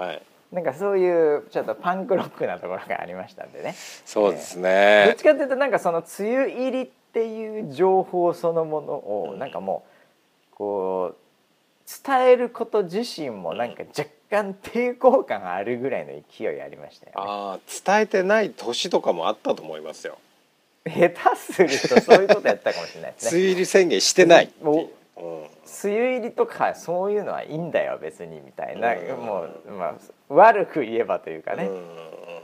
[0.52, 3.74] なんかそういうちょっとパンクロックなところがありましたんでね。
[4.06, 5.06] そうですね。
[5.08, 9.84] どっちかというとなんかその梅雨入りっていう情報そのものをなんかも
[10.52, 11.28] うこう
[12.06, 20.18] 伝えること自身もなんか若干抵抗感あるぐらいの勢いありましたよ、ね、あ伝えてない年とかもあったと思いますよ。
[20.86, 23.32] 下手するとそういうことやったかもしれないですね。
[23.32, 25.50] 梅雨入り宣言してないもう、うん、梅
[25.84, 29.96] 雨入りとかそういうのはいいんだよ別にみたいな、うん、もう、まあ、
[30.30, 31.86] 悪く言えばというかね、うん、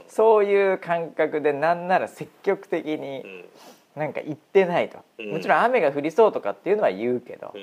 [0.08, 3.24] そういう感覚でなんなら積極的に
[3.96, 7.54] なんか言ってないと、もちろん雨が降りそうとかっていうのは言うけど、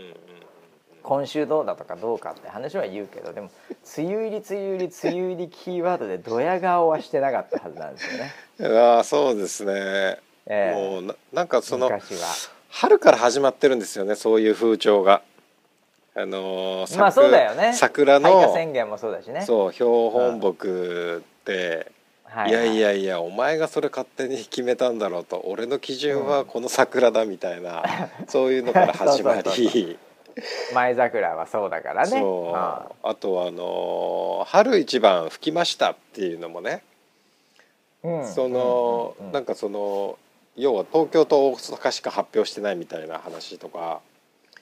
[1.04, 3.50] 今週どうだとかどうかって話は言うけどでも
[3.98, 8.24] 梅雨入り梅雨入り梅雨入りキーワードでドヤ顔はしてなかったはずなんですよ
[8.70, 8.78] ね。
[8.78, 10.20] ああそうですね。
[10.46, 11.90] えー、もうななんかその
[12.70, 15.22] 春から始まってるんですよねそういう風潮が。
[16.14, 17.74] あのー、まあそうだよね。
[17.74, 19.46] 桜の宣言もそうだしね。
[19.46, 21.92] そう標本木って、
[22.38, 27.84] うん、いやいやいやお前がそれ勝手に決めたんだろうと俺の基準はこの桜だみたいな、
[28.20, 29.98] うん、そういうのから始まり
[30.74, 32.22] 前桜はそうだからね。
[32.54, 36.84] ああとはあの春一番吹きましたっていうのもね、
[38.04, 40.18] うん、その、うんうん、なんかその
[40.56, 44.02] 要は東京と大阪しか発表してないみたいな話とか、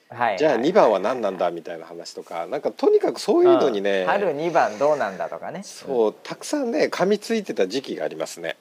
[0.09, 2.47] はい、じゃあ2番は何なんだみたいな話とか。
[2.47, 5.61] なんかとにかくそういうのにね、春2番どうなんだとかね。
[5.63, 6.15] そう。
[6.23, 8.57] たくさんね噛みついてた時期がありますね。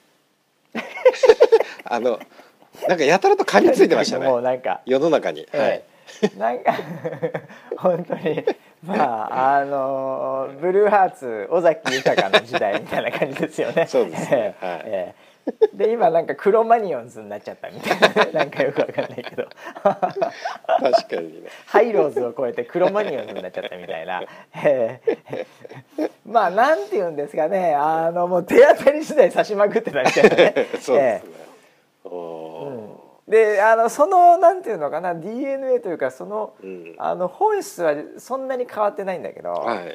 [1.85, 2.19] あの
[2.87, 4.25] なんかやたらと噛みついてましたね。
[4.29, 4.81] もうなんか。
[4.85, 5.47] 世の中に。
[5.51, 5.83] はい
[6.37, 6.73] なんか
[7.77, 8.45] 本当に
[8.83, 13.85] まああのブルーハーツ尾崎豊の時代みたいな感じですよね。
[13.87, 19.47] そうですね、はい、えー、で今なんかクロマニオンズになっちゃったみたいな、ね、 なんかよくわかんないけど。
[19.83, 21.49] 確かにね。
[21.65, 24.23] ハイローズを超えてクロマニオンズになっちゃったみたいな、
[24.63, 27.75] えー、まあなんて言うんですかね。
[27.75, 30.53] あのもう手当たり次第刺しまくってたみたいなね。
[30.79, 31.23] そうですね、
[32.05, 32.98] えー、うん
[33.29, 39.93] であのそのなんていうのかな DNA というかそのうん、あの本質はそんなに変わってないんだけど、はいは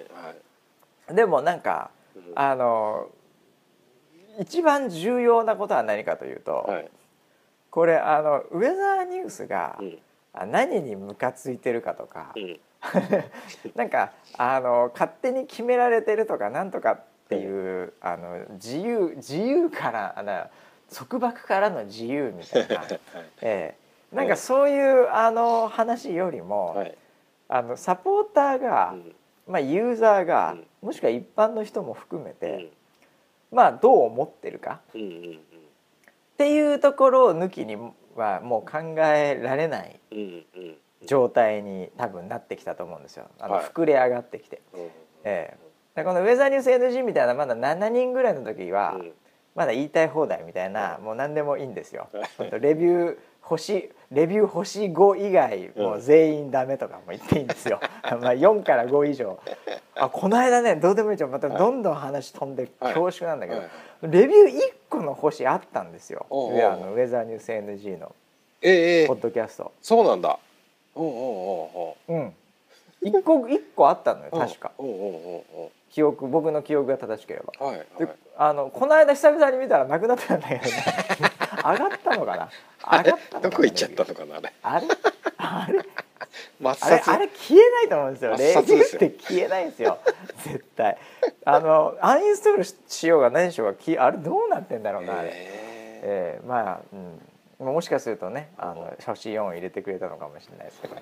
[1.11, 3.09] い、でもなんか、うん、あの
[4.41, 6.91] 一番重要なことは何かというと、はい、
[7.71, 9.79] これあのウェザーニュースが
[10.47, 12.61] 何にムカついてるかとか、うん、
[13.75, 20.45] なんかあの勝手に決められてるとかなんとかっていう、あの自由自由からあの
[20.95, 22.85] 束縛からの自由みたいな、
[23.43, 26.95] えー、なんかそういうあの話よりも、はい、
[27.49, 29.15] あのサポーターが、うん、
[29.49, 32.71] まあ、ユーザーが、うん、もしくは一般の人も含めて、
[33.51, 35.39] うん、まあどう思ってるか、うんうんうん、っ
[36.39, 37.77] ていうところを抜きに
[38.15, 40.01] はもう考えられない
[41.07, 43.27] 状態に多分なってきたと思うんですよ。
[43.41, 44.63] あの、膨れ上がってきて。
[44.73, 44.83] はい、
[45.25, 48.97] えー、このウェザーニュース NG みたいなまだ7人ぐらいの時は、
[49.55, 52.09] まだ言いたい放題みたいな、もう何でもいいんですよ。
[52.61, 57.79] レビュー星レビュー星5以外もう全員ダメとかも言っていいんですよ。
[58.03, 59.39] まあ4から5以上。
[59.97, 63.63] あこの間ねどうでもいいじゃんまたどんどん話飛んで恐縮なんだけど、
[64.03, 64.53] レビュー1
[64.89, 66.27] 個の星あったんですよ。
[66.31, 68.15] あのウェザーニュース NG の
[69.07, 69.73] ポッドキャスト。
[69.83, 70.39] そうなんだ。
[72.09, 72.35] うん。
[73.03, 74.73] 1個1個あったのよ確か。
[75.95, 77.65] 記憶僕の記憶が正しければ。
[77.65, 77.87] はいはい。
[78.01, 80.71] であのこの間久々に見たらなくなってたんだけどね。
[81.63, 82.49] 上がったのかな？
[82.83, 83.05] あれ？
[83.05, 83.51] 上がったのかな？
[83.51, 84.53] どこ行っちゃったのかなあれ？
[84.63, 84.89] あれ？
[85.37, 85.79] あれ？
[86.61, 87.11] 抹殺？
[87.13, 87.29] あれ？
[87.29, 88.33] 消えないと思うんですよ。
[88.33, 89.99] 抹レーって消えないんですよ。
[90.43, 90.99] 絶対。
[91.45, 97.21] あのアンインストールしようが何しようがあれどうなってんだろうなあれ、ええーまあ、うん、
[97.59, 100.97] もしかするとねあの初心音を入れてくれたのかもしれないですけど、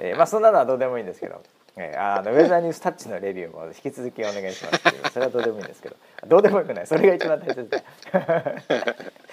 [0.00, 1.40] えーまあそんなのはどうでもいいんですけど、
[1.76, 5.10] えーあのウェザーニュースタッチのレビューも引き続きお願いしますっていう。
[5.10, 5.96] それはどうでもいいんですけど。
[6.26, 6.86] どうでもよくない。
[6.86, 7.82] それが一番大切だ。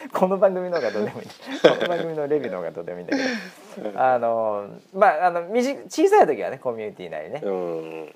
[0.14, 1.28] この番組の方がどうでもいい。
[1.28, 4.02] この番組のレビューの方がどうでもいいんだけど。
[4.02, 7.42] あのまああの短小さい時はねコミュニティ内ね。
[7.44, 8.16] ー、うんうん。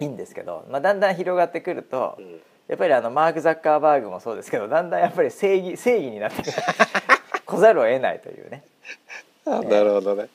[0.00, 2.40] いいんですけど、まあ、だんだん広がってくると、ん。
[2.68, 6.52] やっぱりあのマーク・ザッカーバーグもそうですけどだんだんやっぱり正義正義になってくる
[7.46, 8.64] 来ざるを得ないというね、
[9.46, 10.28] あなるほどね。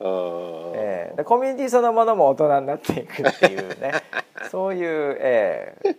[0.00, 3.92] えーでコミュニティそのものも大人になっていくっていうね。
[4.50, 5.96] そういう、えー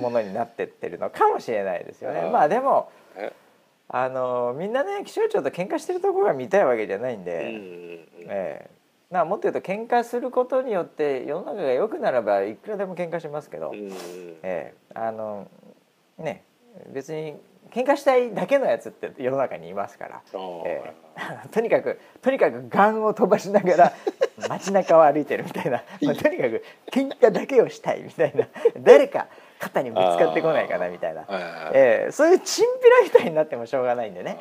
[0.00, 2.20] ものになってってるのかもしれないですよね。
[2.20, 2.30] あー。
[2.30, 3.32] まあでもえ？
[3.88, 7.44] あのみんなね気象庁と喧嘩してるところが見たいわけじゃないんで。
[7.44, 8.70] うんええ。
[9.10, 13.92] まあもっと言うと喧嘩することによって世の中が良くなればいくらでも喧嘩しますけど、うんうん。
[14.42, 14.74] ええ。
[14.94, 15.46] あの
[16.18, 16.42] ね
[16.88, 17.36] 別に
[17.74, 20.22] 喧嘩したいだけのやつって世の中にいますから、
[20.64, 20.92] ええ。
[21.50, 23.92] とにかくとにかくガンを飛ばしながら
[24.48, 28.46] 街中を歩いてるみたいな、まあ、とにかく喧嘩だけをしたいみたいな。
[28.78, 29.26] 誰か
[29.58, 31.26] 肩にぶつかってこないかなみたいな、
[31.72, 32.12] ええ。
[32.12, 34.38] そういうチンピラみたいになってもしょうがないんでね。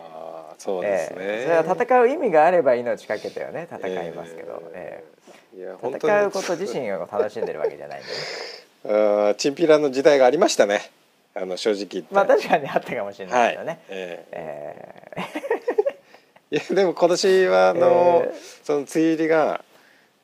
[0.59, 1.43] そうですね、ええ。
[1.43, 5.03] それは戦う意味があれば命かけてはね戦いますけど、え
[5.55, 6.13] いやえ本当に。
[6.13, 8.13] 戦うこと自身を楽しんでるわけじゃないんで、ね、
[8.85, 10.91] あーチンピラの時代がありましたね
[11.35, 12.13] あの正直言って。
[12.13, 13.79] まあ確かにあったかもしれないけどね。
[13.89, 15.17] ええ。
[16.51, 18.39] え いやでも今年はあの、ええ。
[18.63, 19.63] その梅雨入りが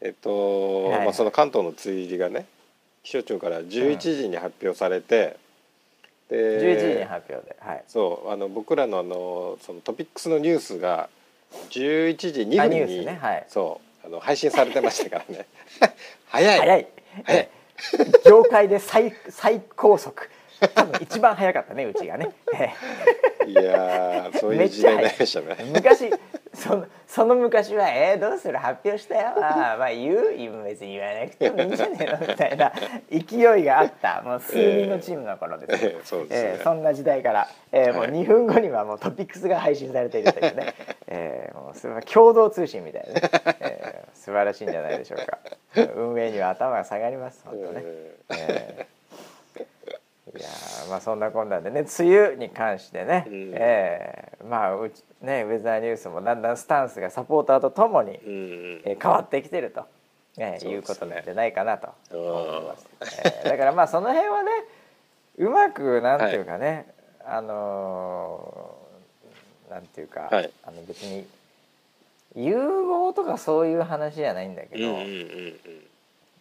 [0.01, 1.05] えっと、はい。
[1.05, 2.45] まあ、その関東の梅雨入りがね
[3.03, 11.09] 気象庁から11時に発表されて、ー、で11時に発表で、はい、そうあの僕らのあのそのトピックスのニュースが
[11.71, 13.45] 11時2あニュ分に、ねはい。
[13.47, 15.45] そうあの配信されてましたからね。
[16.27, 16.59] 早い。
[16.59, 16.87] 早い、
[17.25, 17.43] 早い。
[17.43, 17.59] ええ。
[18.25, 20.29] 業界で最最高速
[20.75, 22.69] 多分一番早かったねうちがね、え
[23.49, 25.55] いやーそういう時代になりましたね。
[25.59, 26.11] え昔
[26.53, 28.57] そのその昔は「えー、どうする？
[28.57, 29.27] 発表したよ。
[29.41, 30.33] ああまあ言う？
[30.37, 32.73] 今別に言わなくてもいいんじゃねえの」みたいな
[33.09, 34.21] 勢いがあった。
[34.23, 36.25] もう数人のチームの頃ですよ、ええそね。
[36.31, 40.73] ええそんな時代から、ええもうはい2分後にはもうトピックスが配信されているというね、
[41.07, 43.21] ええもうそれは共同通信みたいなね、
[43.61, 45.37] ええ素晴らしいんじゃないでしょうか。
[45.95, 48.85] 運営には頭が下がります本当ね、ええ
[49.57, 49.65] え
[50.37, 53.51] いやーまあそんなこんなんでね梅雨に関してね、うん。
[53.55, 58.81] ええまあうちねウェザーニュースもだんだんスタンスがサポーターとともに、うんうん。
[58.85, 59.85] えー変わってきてると、
[60.37, 60.59] ね。
[60.63, 62.87] いうことなんじゃないかなとうん思います、
[63.25, 64.51] えーだからまあその辺はね
[65.37, 66.85] うまくなんていうかね、
[67.25, 70.51] あのーなんていうか、はい。
[70.63, 71.25] あの別に
[72.35, 75.59] 融合とかそういう話じゃないんだけど、うんうんうん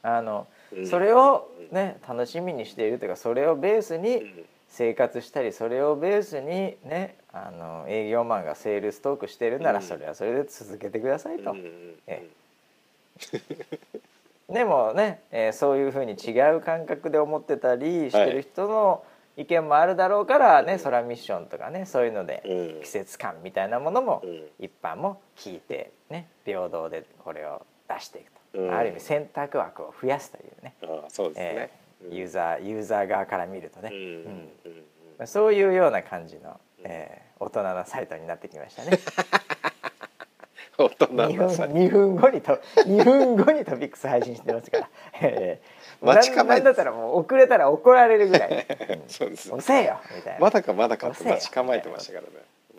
[0.03, 4.44] あのうんそれをね楽しみにしているというかそれをベースにうん。
[4.70, 9.84] 生活したりそれをベースにねあの営業マンがセールストークしてるならうん。
[9.84, 11.56] それはそれで続けてくださいと。
[12.06, 12.26] え
[14.50, 19.02] でもね、えーそういうふうに違う感覚で思ってたりしてる人の
[19.36, 22.82] 意見もあるだろうからね、ソラミッションとかねそういうのでうん。
[22.82, 24.48] 季節感みたいなものもうん。
[24.58, 28.38] 一般も聞いてね平等でこれを出していくと、うん
[28.72, 31.44] ある意味選択枠を増やすというね、ああそうですね。
[31.46, 31.70] え。
[32.11, 33.90] ーユーザーユーザー側から見るとね、
[35.18, 35.26] うん。
[35.26, 38.98] そういうような感じの、えー大人なサイトになってきましたね。
[40.76, 41.70] 大人2分なさい。
[41.70, 44.88] 2分後にと 2分後にトピックス配信してますから、
[45.22, 49.52] えー、待ち構えだったらもう遅れたら怒られるぐらい、うんそうです。
[49.52, 52.26] 遅えよみたいな、まだかまだかと待ち構えてましたか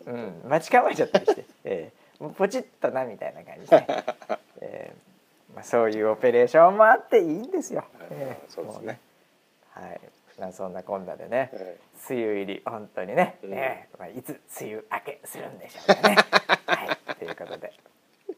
[0.06, 0.30] らね。
[0.44, 3.86] うん、待ち構えちゃったりして、えー、もうポチッとなみたいな感じで、
[4.60, 5.09] えー
[5.54, 7.84] まあ、そういうオペレーションもあっていいんですよ。
[8.10, 9.00] えーそうですね。
[9.72, 10.00] はい
[10.38, 16.16] まあそんなこんなでね、はい梅雨入り本当にね、うんねまあ、いつ梅雨明けするんでしょうかね。
[16.66, 17.74] はい、ということで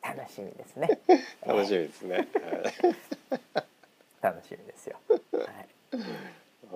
[0.03, 1.01] 楽しみですね。
[1.47, 2.27] 楽しみですね。
[4.21, 4.99] 楽しみですよ。
[5.09, 5.69] はい、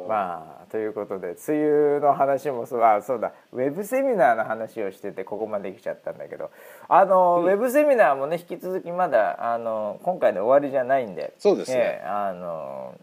[0.08, 3.32] まあということで梅雨の話もそうあそうだ。
[3.52, 6.50] ウェブセミナーの話をしててここまで来ちゃったんだけど。
[6.88, 11.32] あの、ウェブセミナーもね引き続きまだあの今回で終わりじゃないんで。
[11.38, 11.78] そうですね。
[11.78, 12.94] ええあの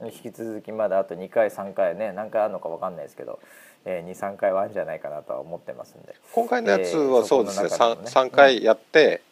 [0.00, 3.40] 引き続きまだあと2回3回ね何回あるのか分かんないですけど、
[3.84, 6.14] えー、23回はあるんじゃないかなとは思ってますんで。
[6.32, 7.68] 今回のやつはそうですね。
[7.70, 8.02] えーね。
[8.04, 9.22] 三三回やって、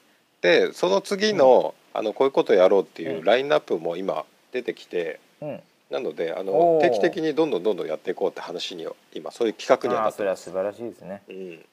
[0.41, 3.25] でその次のあのこういうことやろうっていううん。
[3.25, 11.65] ラインナップも今出てきて、うんなのであの定期的にどんどんどんどんやっていこうって話に今そういう企画にはなってそれは素晴らしいですね、うん、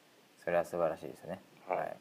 [0.44, 1.40] それは素晴らしいですね。
[1.68, 1.98] はい、はい、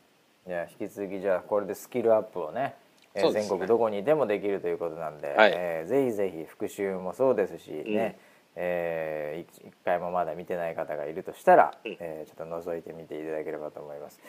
[0.47, 2.75] じゃあ引き続きじゃあこれでスキルアップをね
[3.15, 8.19] えー、全国どこにでもできるということなんで、はい、えー、ぜひぜひ復習もそうですし、うん、ね、
[8.57, 14.21] えー、一回もまだ見てない方がいるとしたら、うん、えー、ちょっと覗いてみていただければと思います。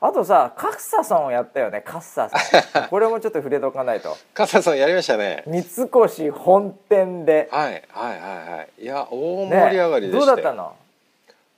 [0.00, 4.16] あとさカッサさんをやったよねカッサさん これもちょっと触れとかないと。
[4.34, 5.42] カッサさんやりましたね。
[5.46, 7.48] 三越本店で。
[7.50, 8.82] はいはいはいはい。
[8.82, 10.76] いや大盛り上がりでした、ね、どうだったの？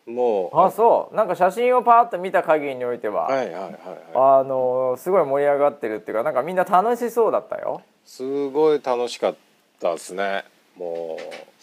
[0.06, 0.60] もう。
[0.60, 1.16] あそう。
[1.16, 3.72] なんか写真をパーッと見た限りにおいては、はいはいはい、はい、
[4.14, 7.82] あのすごい盛り上がってるっていうかなんかみんな楽しそうだったよ。
[8.06, 9.34] すごい楽しかっ
[9.80, 10.44] たですね。
[10.76, 11.18] も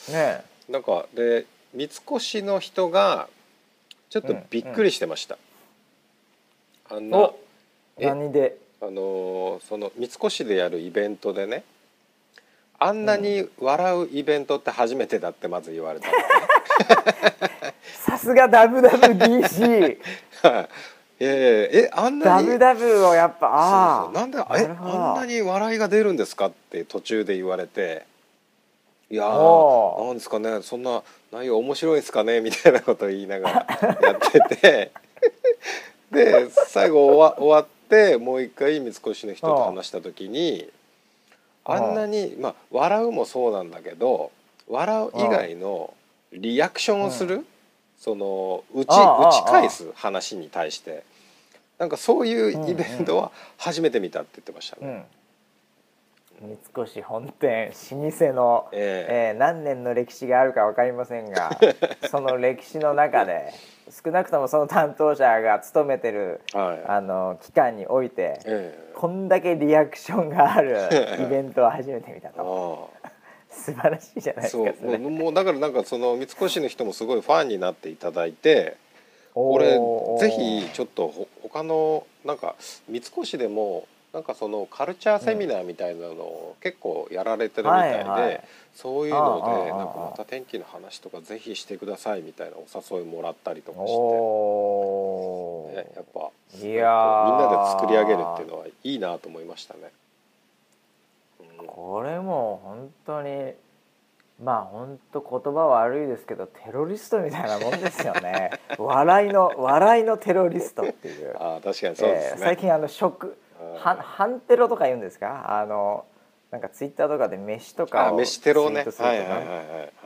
[0.10, 0.12] う。
[0.12, 3.28] ねなんかで三越の人が
[4.10, 5.55] ちょっとびっくりしてました、うんうん、
[6.90, 7.32] あんな
[8.00, 8.58] 何で？
[8.82, 11.64] あのその三越でやるイベントでね
[12.78, 16.14] あんなに笑うイベントって初めてだってまず言われた、ね、
[18.06, 19.98] さすが WWDC
[21.20, 28.06] ええあんなに？WW をやっぱああなんでえあんなに笑いが出るんですかって途中で言われて。
[29.10, 33.68] いやーなんですかねそんな内容面白いですかねみたいなことを言いながら
[34.02, 34.92] やってて
[36.16, 40.68] で最後終わ終わってもう一回三越の人と話した時に
[41.64, 44.32] あんなにまあ笑うもそうなんだけど
[44.68, 45.94] 笑う以外の
[46.34, 47.46] リアクションをする、
[47.98, 51.04] その打ち打ち返す話に対して。
[51.78, 55.06] なんかそういうイベントは初めて見たって言ってましたね。
[56.42, 61.50] 三越本店老舗の、えー、えー、何年の歴史があるか分かりませんが
[62.10, 63.54] その歴史の中で
[63.90, 70.78] 少なくともその担当者が勤めてる、はい、あの期間において、えー、こんだけリアクションがある
[71.22, 72.90] イベントを初めて見たと。
[73.50, 75.00] 素晴らしいじゃないですかそう。
[75.00, 78.76] もうだからなんかその三越の人もすごいファンになっていただいて
[79.34, 79.80] これ
[80.20, 82.56] ぜひちょっとほ他のなんか
[82.90, 88.10] 三越でもなんかそのカルチャーセミナーみたいなのを結構やられてるみたいで、うん。
[88.12, 88.44] はいはい、
[88.74, 92.66] そういうのでなんかまた天気の話とかぜひしてくださいみたいなお
[92.98, 93.88] 誘いもらったりとかし
[95.76, 96.32] て、ね、やっぱ
[96.66, 99.92] いやみんなで作り上げるっていうのはいいなと思いましたね。
[101.68, 103.52] これも本当に
[104.42, 108.52] まあ本当言葉悪いですけどテロリストみたいなもんですよね。
[108.80, 111.36] 笑いの笑いのテロリストっていう。
[111.38, 112.38] あ確かにそうです、ね。
[112.38, 113.36] えー、最近あの食
[113.76, 115.60] は半テロとか言うんですか？
[115.62, 116.06] あの
[116.52, 118.86] なんかツイッターとかで飯とかを飯テロね。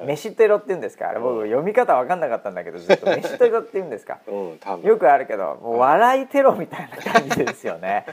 [0.05, 1.09] 飯テロって言うんですか？
[1.09, 3.05] あれ僕読み方分かんなかったんだけどずっと。
[3.15, 8.05] 飯テロって言うんですか、うん、よくあるけどもう笑いテロみたいな感じですよね。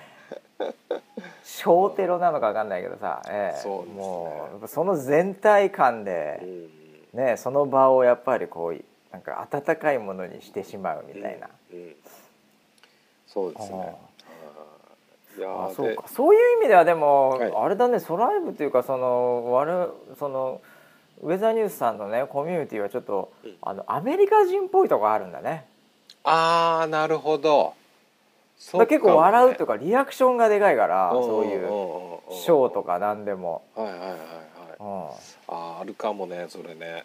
[1.44, 6.70] 小テロなのか分かんないけどさ、ええ、そう、ね、もうその全体感で、うん、
[7.12, 11.96] ね、その場をやっぱりこうなんか温かいものにしてしまうみたいな、うんうん、
[13.26, 13.96] そうですね
[15.36, 16.04] いやそうか。
[16.08, 20.60] そういう意味ではでも、はい、あれだねソライブというかその我その
[21.22, 23.32] ウェザーニュースさんのねコミュニティはちょっと、
[23.62, 25.66] あのアメリカ人っぽいとこあるんだね。
[26.24, 27.74] ああなるほど。
[28.74, 31.60] ね、結構笑うとかリアクションがでかいからそういう
[32.32, 33.62] ショーとか何でも。
[33.74, 34.18] はいはいはいはい、
[34.80, 35.06] うん、
[35.48, 37.04] ああるかもねそれね。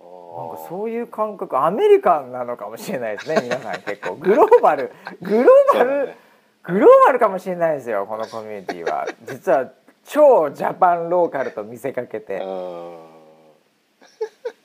[0.00, 3.82] なんかそういう感覚アメリカンなのかもしれないですね皆さん。
[3.82, 4.92] 結構グローバル
[5.22, 6.16] グローバル、ね、
[6.64, 9.06] グローバルかもしれないですよこのコミュニティは。
[9.26, 9.70] 実は
[10.04, 12.38] 超ジャパンローカルと見せかけて。
[12.38, 12.96] うん。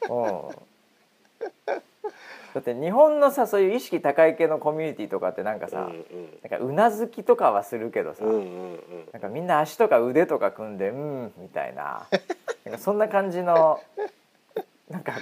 [2.53, 8.79] だって日本のさそういう意識高い系のコミュニティとかってなんかさ、うんうん、なんかうなずきとかはするけどさ、うんうんうん、
[9.11, 12.07] なんかみんな足とか腕とか組んでうんみたいな。
[12.65, 13.79] なんかそんな感じの
[14.89, 15.13] なんか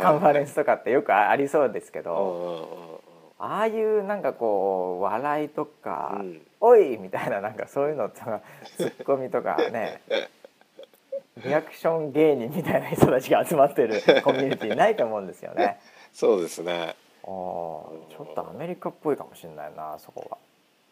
[0.00, 2.93] カンファレンスとかってよくありそうですけど、
[3.38, 8.40] ああいうなんかこう笑いとか「うん、おい!」みたいななんかそういうのとか
[8.76, 10.00] ツッコミとかね
[11.44, 15.80] リアクション芸人みたいな人たちが集まってるコミュニティないと思うんですよね。
[16.12, 16.94] そうですね。
[17.24, 20.28] あちょっとアメリカっぽいかもしれないなそこ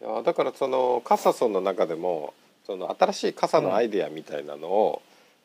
[0.01, 2.33] がいやだからそのカサソンの中でも
[2.65, 5.01] その新しい傘のアイデアみたいなのを、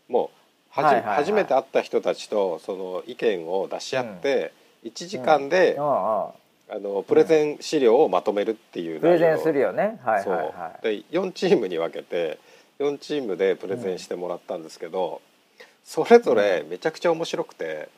[0.08, 0.38] うん、もう
[0.70, 4.52] はじ、初めて会った人たちとその意見を出し合って、
[4.84, 6.28] うん、1時間で、うん、
[6.70, 9.98] あのプレゼン資料をまとめるっていう、プレゼンするよね。
[10.04, 10.82] はいはいはい。
[10.82, 12.38] で4チームに分けて
[12.78, 15.20] 4チームでプレゼンしてもらったんですけど、
[15.84, 17.88] それぞれめちゃくちゃ面白くて。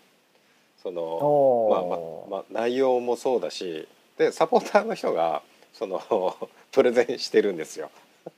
[0.83, 5.43] その、まあまあ、内容もそうだしでサポーターの人が
[5.73, 6.01] その
[6.73, 7.91] プレゼンしてるんですよ。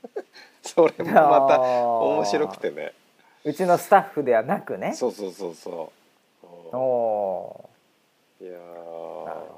[0.63, 2.93] それもまた面白くてね。
[3.45, 4.95] うちのスタッフではなくね。
[4.95, 5.93] そうそうそうそ
[6.43, 6.47] う。
[6.77, 7.71] おお
[8.41, 8.53] いや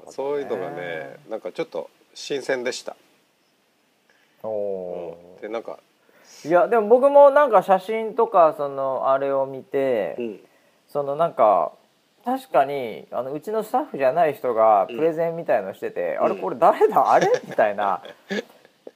[0.09, 4.47] そういうのがねなんかちょっと新鮮でした、ー。
[4.47, 10.39] おうん、でなんか、ーいやでも僕もなんか写真とかそのあれを見て、うん、
[10.87, 11.71] そのなんか
[12.23, 16.25] 確かにあのうちのスタッフじゃない人がプレゼンみたいのしてて、うん。
[16.25, 17.03] あれこれ誰だ？
[17.11, 17.29] あれ？
[17.47, 18.01] みたいな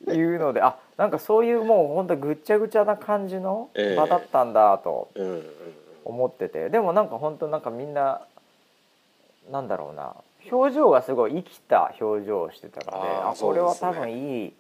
[0.08, 3.96] いうのであなんかそういうもうほんとぐっちゃぐちゃな感じのええ。
[3.96, 5.10] 場だったんだと
[6.06, 8.22] 思ってて、でもなんか本当なんかみんな
[9.52, 10.16] なんだろうな
[10.52, 14.54] 表情がすごい生きた表情をしてたのでこれは多分いい、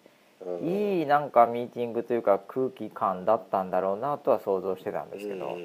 [0.45, 0.67] うん。
[0.67, 5.57] いいなんかミーティングというか空気感だったんだろうなとは想像してたんですけど。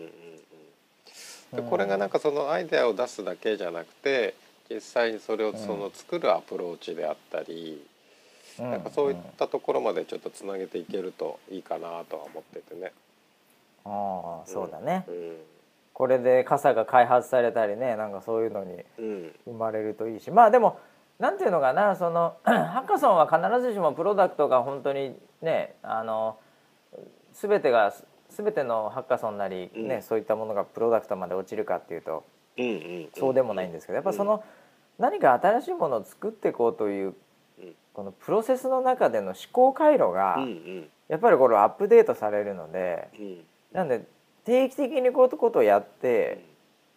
[1.52, 4.34] でこれがなんかそのアイデアを出すだけじゃなくて
[4.68, 7.86] 実際にそれをその作るアプローチであったり、
[8.58, 8.70] うん。
[8.70, 12.92] なんかそういったところまでちょっとつなげていけるといいかなとは思っててね。
[13.84, 15.53] ああそうだね、うん
[15.94, 19.32] これで傘が開発されたりねなんかそういうのにうん。
[19.46, 20.30] 生まれるといいし。
[20.30, 20.78] まあでも
[21.20, 26.36] なんていうのかなその ハッカソンは必ずしもプロダクトが本当にねあの
[27.32, 27.94] 全てが
[28.28, 30.02] 全てのハッカソンなり、ねうん。
[30.02, 32.24] そういったものがプロダクトまで落ちるかっていうと
[32.58, 34.42] うんうんそうでもないんですけどやっぱその
[34.98, 37.14] 何か新しいものを作っていこうという
[37.60, 37.74] うん。
[37.92, 40.88] このプロセスの中での思考回路がうんうん。
[41.06, 43.44] やっぱりこれアップデートされるのでうん。
[43.72, 44.04] なんで
[44.44, 46.44] 定期的にこういうことをやって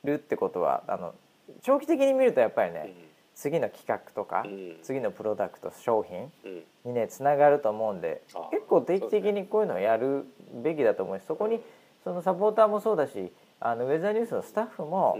[0.04, 1.14] るってことはあの
[1.62, 2.94] 長期的に見るとやっぱりね
[3.36, 4.78] 次の企画とかうん。
[4.82, 6.64] 次のプロダクト商品うん。
[6.86, 8.22] にねつながると思うんで
[8.52, 10.26] 結構定期的にこういうのをやる
[10.64, 11.60] べきだと思うしそこに
[12.04, 15.18] そのサポーターもそうだしあのウェザーニュースのスタッフも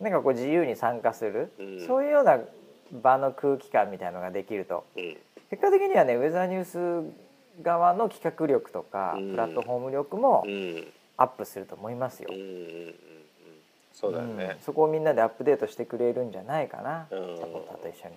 [0.00, 1.86] なんかこう自由に参加するうん。
[1.86, 2.38] そういうような
[3.02, 4.84] 場の空気感みたいのができると。
[4.96, 5.16] うん。
[5.50, 6.64] 結果的にはねウェザーニュー
[7.06, 7.12] ス
[7.62, 9.30] 側の企画力とかうん。
[9.32, 10.86] プラットフォーム力もうん
[11.22, 12.28] アップすると思いますよ。
[12.32, 12.94] うん。
[13.92, 14.44] そうだよね。
[14.56, 14.60] うん。
[14.64, 17.38] そこをみんなでアップデートしてくれるんじゃないかな、うん。
[17.38, 18.14] サポーターと一緒に、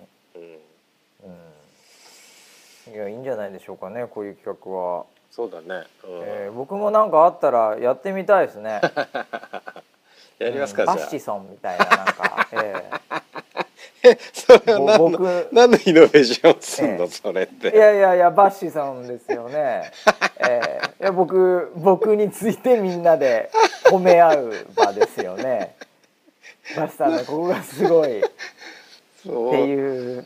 [1.24, 1.30] うん。
[2.88, 5.66] うん、いやいいんじゃないでしょうかねこういう企画は、そうだね。
[5.68, 5.84] うん。
[6.24, 8.80] えー僕もなんかあったらやってみたいですね。
[10.38, 10.88] やりますかうん。
[10.88, 13.22] バッシソンみたいななんか、えあ。
[14.32, 17.04] それは何の僕何のイノベーションすんの？
[17.04, 17.10] ええ。
[17.10, 17.76] それっえいて。
[17.78, 19.90] やいやいやバッシソンですよね、
[20.38, 23.50] えーいや僕僕についてみんなで
[23.84, 25.76] 褒め合う場ですよね。
[26.76, 28.20] バッシさんのここがすごい。
[28.20, 30.24] っていう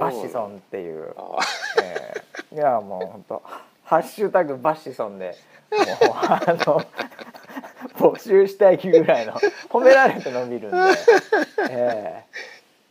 [0.00, 1.14] バッシソンっていう。
[1.16, 1.38] あ
[1.82, 2.22] えー
[2.54, 3.42] いやもう本当
[3.84, 5.34] ハッシュタグバッシソンで
[5.70, 6.82] もうあの
[7.98, 9.32] 募集したいぐらいの
[9.70, 10.76] 褒められて伸びるんで、
[11.70, 12.24] え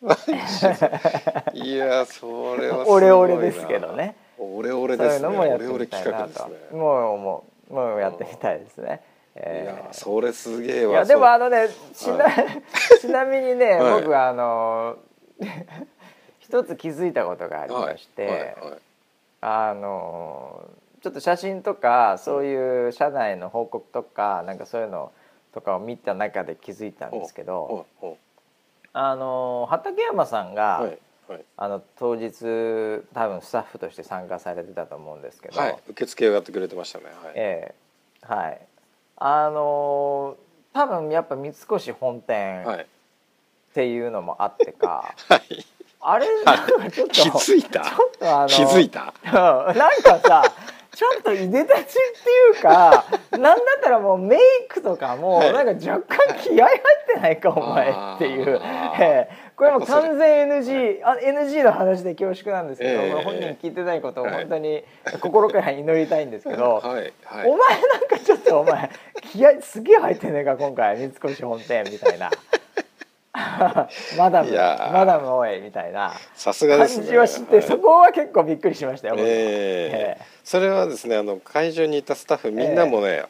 [1.53, 2.97] いやそれはーすごいな。
[2.97, 4.15] オレオレですけどね。
[4.39, 5.27] オレオレそうですね。
[5.27, 6.49] いうのもやってみたいなと。
[6.75, 9.01] もうもうもうやってみたいですね。
[9.35, 10.93] いえやーそれすげえわ。
[10.93, 12.25] いやでもあののねちな,、
[12.99, 14.01] ちなみにね、はい。
[14.01, 14.97] 僕あの
[16.39, 18.55] 一つ気づいたことがありまして、
[19.39, 20.65] あの
[21.01, 25.11] ちょっと写真とかそういう社内の報告とかなんかそういうの
[25.53, 27.85] とかを見た中で気づいたんですけど、
[28.93, 30.97] あの畠山さんが、はい
[31.29, 31.45] はい。
[31.57, 32.33] あの当日
[33.13, 37.05] 多分スタッフとして参加されてたと思うんですけど、はい受付をやってくれてましたね。
[37.05, 37.33] はい。
[37.35, 37.73] え
[38.23, 38.33] え。
[38.33, 38.61] はい。
[39.17, 40.35] あの
[40.73, 42.87] 多分やっぱ三越本店っはい。
[43.73, 45.65] ていうのもあってか、 はい。
[46.01, 47.79] あれなんかちょっと 気づいた？
[47.81, 49.13] ちょっとあの気づいた？
[49.23, 49.31] うん。
[49.77, 50.43] なんかさ
[50.93, 55.53] ちょっといでたちっていうかなんだったらもうメイクとかもはい。
[55.53, 56.79] なんか若干気合入っ
[57.13, 58.59] てないかお前っていう、
[58.99, 59.29] ええ。
[59.55, 63.11] これも完全 NG あ NG の話で恐縮なんですけど、ええ。
[63.11, 64.83] これ本人聞いてないことをはい本当に
[65.21, 67.13] 心から祈りたいんですけど、はい。
[67.23, 67.49] はい。
[67.49, 72.29] お前なんかちょっとお前気合すげえ入ってねえか今回三越本店みたいな。
[74.17, 77.05] マダムマダムおいみたいなさすが感ですね。
[77.07, 77.65] じは知って、はい。
[77.65, 79.21] そこは結構びっくりしましたよ、え。
[79.21, 83.23] ええそれはですねあの会場にいたスタッフみんなもね、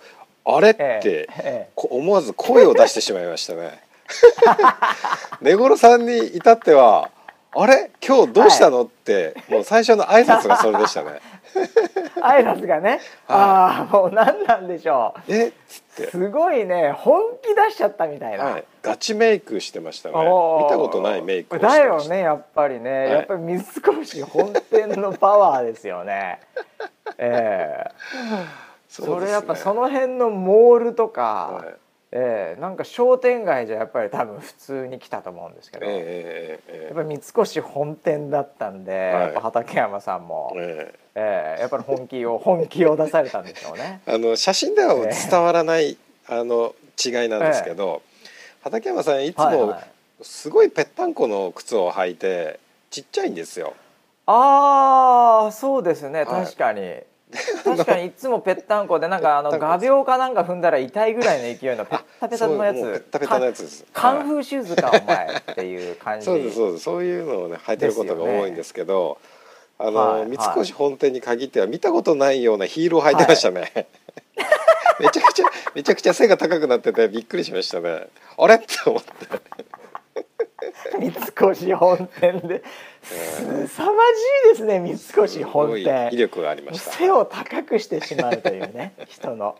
[0.46, 1.28] あれっええ。
[1.28, 3.80] て思わず声を出してしまいましたね。
[5.42, 7.10] 根室さんに至っては
[7.56, 7.92] 「あれ？
[8.06, 11.20] 今日どうしたの?」ってもう最初の挨拶がそれでしたね。
[11.56, 11.60] え
[12.22, 20.16] 挨拶がね、 ああもう何なんでしょ「えっ?」つうって、すごいね本気出しちゃったみたいな、はい、ガチメイクしてましたね。
[20.16, 20.22] 見
[20.70, 23.12] たことないメイクだよねやっぱりね、い。
[23.12, 26.40] やっぱり三越本店のパワーですよね。
[27.18, 27.92] ええ。
[28.90, 31.76] そそれやっぱその、の辺のモールとか、はい。
[32.14, 39.22] ええなんか商店街じゃやっぱり多分普通に来たと思うんですけど、えええええやっぱり三越本店だったんで、はい。
[39.22, 41.00] やっぱ畠山さんも、ええ。
[41.16, 44.02] ええやっぱり本気を本気を出されたんでしょうね。
[44.08, 46.74] え あの写真では伝わらないあの
[47.04, 48.02] 違いなんですけど、
[48.64, 49.76] 畠山さんいつも
[50.22, 52.60] すごいぺったんこの靴を履いて
[52.90, 53.74] ちっちゃいんですよ。
[54.28, 56.96] ああそうですね、確かに。
[57.64, 62.78] 確かにいつもぺったんこでなんかあの画鋲かなんか踏んだら痛いぐらいの勢いの ペッタペタのやつ。
[62.78, 63.86] ペタペタのやつです。
[63.94, 66.84] カンフーシューズかお前っていう感じそうですそうです。
[66.84, 69.18] そういうのをね履いてることが多いんですけど、
[69.80, 73.88] ね、あの、はい、三越本店に限っては見たことないようなヒールを履いてましたね、はい
[75.02, 75.46] めちゃくちゃ
[75.76, 78.08] めちゃくちゃ背が高くなっててびっくりしましたね。
[78.38, 78.56] あれ？
[78.56, 79.10] って思って。
[80.98, 82.64] 三越本店で、
[83.02, 83.92] すさま
[84.46, 86.10] じいですね三越本店。
[86.12, 86.92] 威力がありました。
[86.92, 89.58] 背を高くしてしまうというね人の。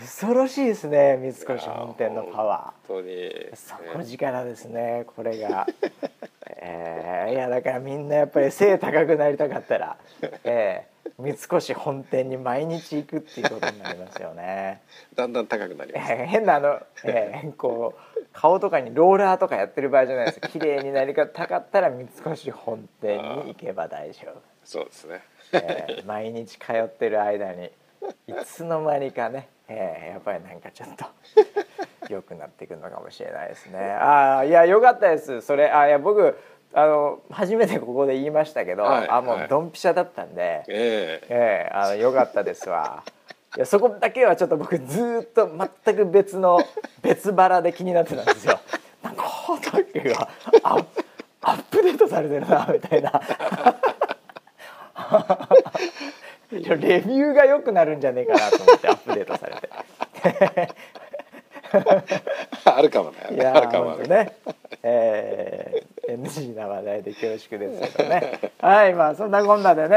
[0.00, 2.88] 恐ろしいですね三越本店のパワー。
[2.88, 3.32] 本当に。
[3.54, 5.66] 底力ですねこれが。
[6.60, 9.96] えー、いやだからみんなやっぱり背高くなりたかったら。
[10.22, 14.82] ええー三越本店に毎日行くっていうことになりますよね。
[15.14, 24.42] だんだん高くなります、えー、変なあの、えー、こう顔とかにローラーとかやってる場合じゃないです綺麗になりたかったら三越本店に行けば大丈夫。
[24.64, 27.70] そうですね、えー、毎日通ってる間に
[28.26, 31.06] いつの間にかね、えー、やっぱりなんかちょっと
[32.08, 33.78] 良くなっていくのかもしれないですね。
[33.78, 35.40] ああいや良かったです。
[35.40, 36.38] それあいや僕
[36.74, 43.02] あの初めてここで言いましたけど、はい、あもうドンピシャだったんで、えー、えー、あのよかったですわ。
[43.56, 45.50] いやそこだけはちょっと僕ずっと
[45.84, 46.60] 全く別の
[47.02, 48.60] 別腹で気になってたんですよ。
[49.02, 50.28] なんか畑が
[50.62, 50.76] ア
[51.40, 53.22] アップデートされてるなみたいな。
[56.50, 59.68] レビューが良くなるんじゃねえかなと思ってアップデートされて。
[62.64, 63.16] あるかもね。
[63.32, 64.36] いやあるかもね。
[64.82, 68.52] えー NG な話題で恐縮ですけどね。
[68.60, 69.96] はいまあそんなこんなでね、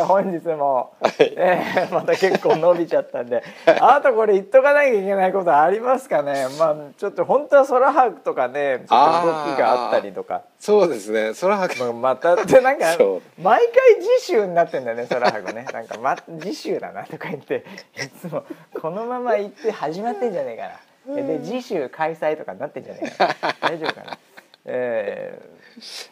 [0.02, 3.42] ー、本日も、はい、えー、また結構伸びちゃったんで
[3.80, 6.46] あとこれ言っとかなきゃいけないことありますかね。
[6.58, 10.42] まあちょっと本当は空白とかねちょっと動きがあったりとか。
[10.58, 11.32] そうですね。
[11.38, 11.92] 空白。
[11.92, 12.96] またでなんか
[13.40, 15.66] 毎回次週になってんだよね空白ね。
[15.72, 17.64] なんか、ま、次週だなとか言って
[17.96, 18.44] いつも
[18.80, 21.22] このまま行って始まってんじゃねえかな。
[21.22, 23.54] で次週開催とかになってんじゃねえかな。
[23.60, 24.18] 大丈夫かな
[24.64, 25.42] え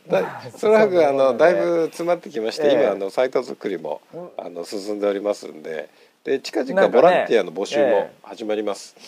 [0.09, 4.01] ー、だそのくあのだいぶ詰まってきまして、えー、今あのサイト作りも
[4.37, 5.89] あの進んでおりますんで
[6.25, 8.95] で近々ボランティアの募集も始まります。
[8.97, 9.03] ね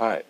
[0.00, 0.24] えー、はい。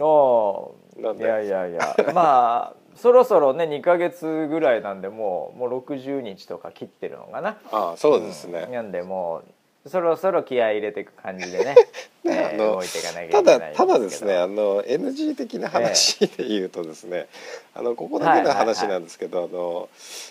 [0.00, 0.74] お
[1.18, 7.58] いやいやいやまあそろそろね2か月ぐらいなんでもうもう60日とか切ってるのかな。
[7.70, 8.64] あそうですね。
[8.66, 9.44] うん、なんでもう
[9.86, 11.74] そろそろ気合い入れていく感じでね。
[12.22, 17.28] えー、動いていかなきゃいけないただただですねあの NG 的な話で言うとですね、
[17.74, 19.88] えー、あのここだけの話なんですけど、はいはいはい、あの、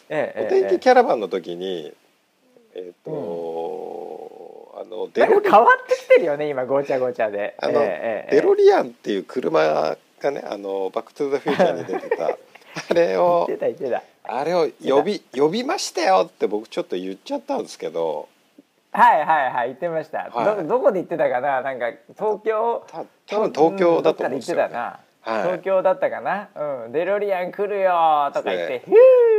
[0.10, 1.91] えー、お天気キャラバンの時に
[2.76, 3.12] えっ、ー、と、
[4.76, 7.56] うん、あのデロリ変わってきてるよね今ごちゃごちゃで。
[7.58, 12.38] あの、えー、デロリアンっていう車がねあのバックトゥザフューチャーに出てた
[12.89, 13.50] あれを
[14.24, 18.28] あれを呼び呼びましたよって僕ちょっと言っちゃったんですけど
[18.92, 21.62] はいはいはい言ってました、はい、どどこで言ってたかな？
[21.62, 22.84] なんか東京？
[23.28, 26.50] 多分東京だと思うんですよ、ね、はい、東京だったかな、
[26.86, 28.84] うん、デロリアン来るよとか言って、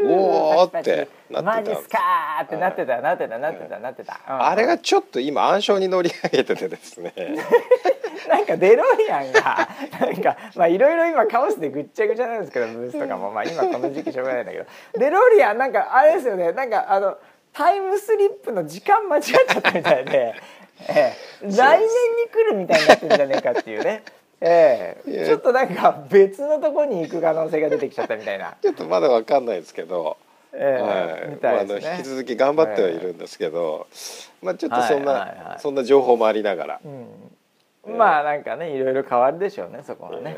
[0.07, 1.99] おおってマジっすか
[2.43, 7.13] ってなってた、なってたなってたなってた、あれがちょっと今暗礁に乗り上げててですね。
[8.29, 9.69] なんかデロリアンが
[10.01, 13.33] なんかまあいろいろ今カオスでぐっちゃぐちゃなんですけどブースとかも。
[13.33, 14.67] まあ今この時期しょうがないんだけど。
[14.99, 16.53] デロリアンなんかあれですよね。
[16.53, 17.17] なんかあの
[17.53, 20.35] タイムスリップの時間間違っちゃったみたいで、
[20.89, 21.89] えー、来年に
[22.31, 24.03] 来るみたいになってるんじゃねえかっていうね。
[24.43, 28.57] ええちょっとなんか別のとこに行く可能性が出てきちゃったみたいな。
[28.63, 30.17] ちょっとまだわかんないですけど。
[30.53, 40.37] ええはい、まあ、引き続き頑張ってはいるんですけど、えー、まあちょっとそんな、はいはいはい、そんな情報もありながら、うん、まあなんかねいろいろ変わるでしょうねそこはね、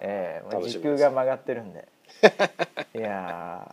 [0.00, 1.88] ええー、まあ、時空が曲がってるんで。
[2.94, 3.66] いや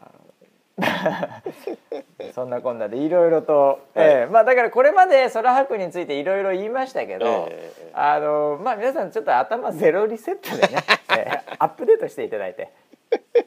[2.33, 10.83] そんなこんなでいろいろと、えー、まあだからこれまで空白についていろいろ言いましたけど、えー、あのまあ皆さんちょっと頭ゼロリセットでね、
[11.17, 12.69] えー、アップデートしていただいて。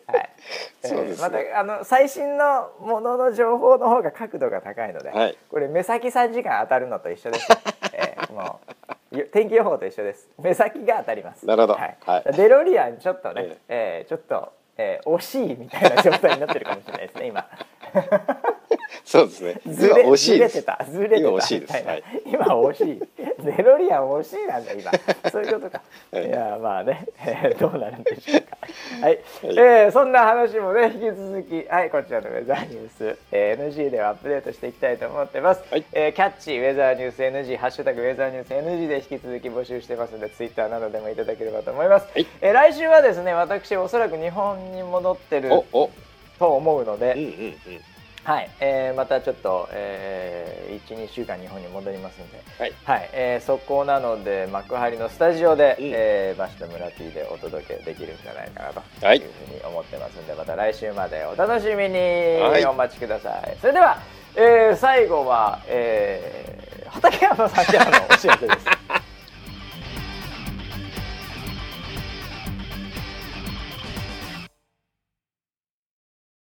[0.06, 0.30] はい。
[0.84, 7.48] えー、またあの最新のものの情報の方が角度が高いので、はい、これ目先3時間当たるのと一緒です。
[7.94, 8.60] えー、も
[9.12, 10.28] う天気予報と一緒です。
[10.38, 11.46] 目先が当たります。
[11.46, 11.74] なるほど。
[11.74, 11.96] はい。
[12.04, 17.46] はい、デロリアンちょっとね、えー、えー、ちょっとえー、惜しいみたいな状態になってるかもしれないですね今。
[19.04, 19.60] そうですね。
[19.66, 20.84] ずれ惜しいずれてた。
[20.88, 21.20] ずれてた。
[21.20, 23.02] 今惜しいです、はい、今惜しい。
[23.44, 24.90] デロリアン惜しいなんだ今。
[25.30, 25.82] そういうことか、
[26.12, 28.56] はい、いやまあね、えー、どうなるんでしょうか。
[29.00, 45.50] はい、えー、そんな話もね引き続き、はい、こちらのウェザーニュース、えー、NG ではアップデートしていきたいと思ってます、はい、えー、キャッチウェザーニュース NG ハッシュタグウェザーニュース NG で引き続き募集してますのでツイッターなどでもいただければと思います、はい、えー、来週はですね私おそらく日本に戻ってる
[46.38, 47.80] と思うので、うんうんうん
[48.24, 52.72] はい、えー、またちょっと、えー、12週間日本に戻りますので、はい。
[52.84, 58.80] はいえー、速攻なので幕張のスタジオで、うん、えー、バシと村 T でお届けできるんじゃないかなと
[59.14, 59.18] い。
[59.18, 62.64] うふうに思ってますので、はい、また来週までお楽しみに。
[62.66, 63.32] お待ちください。
[63.34, 63.98] はい、それでは、
[64.36, 68.66] えー、最後は、えー、畠山さんからのお知らせです。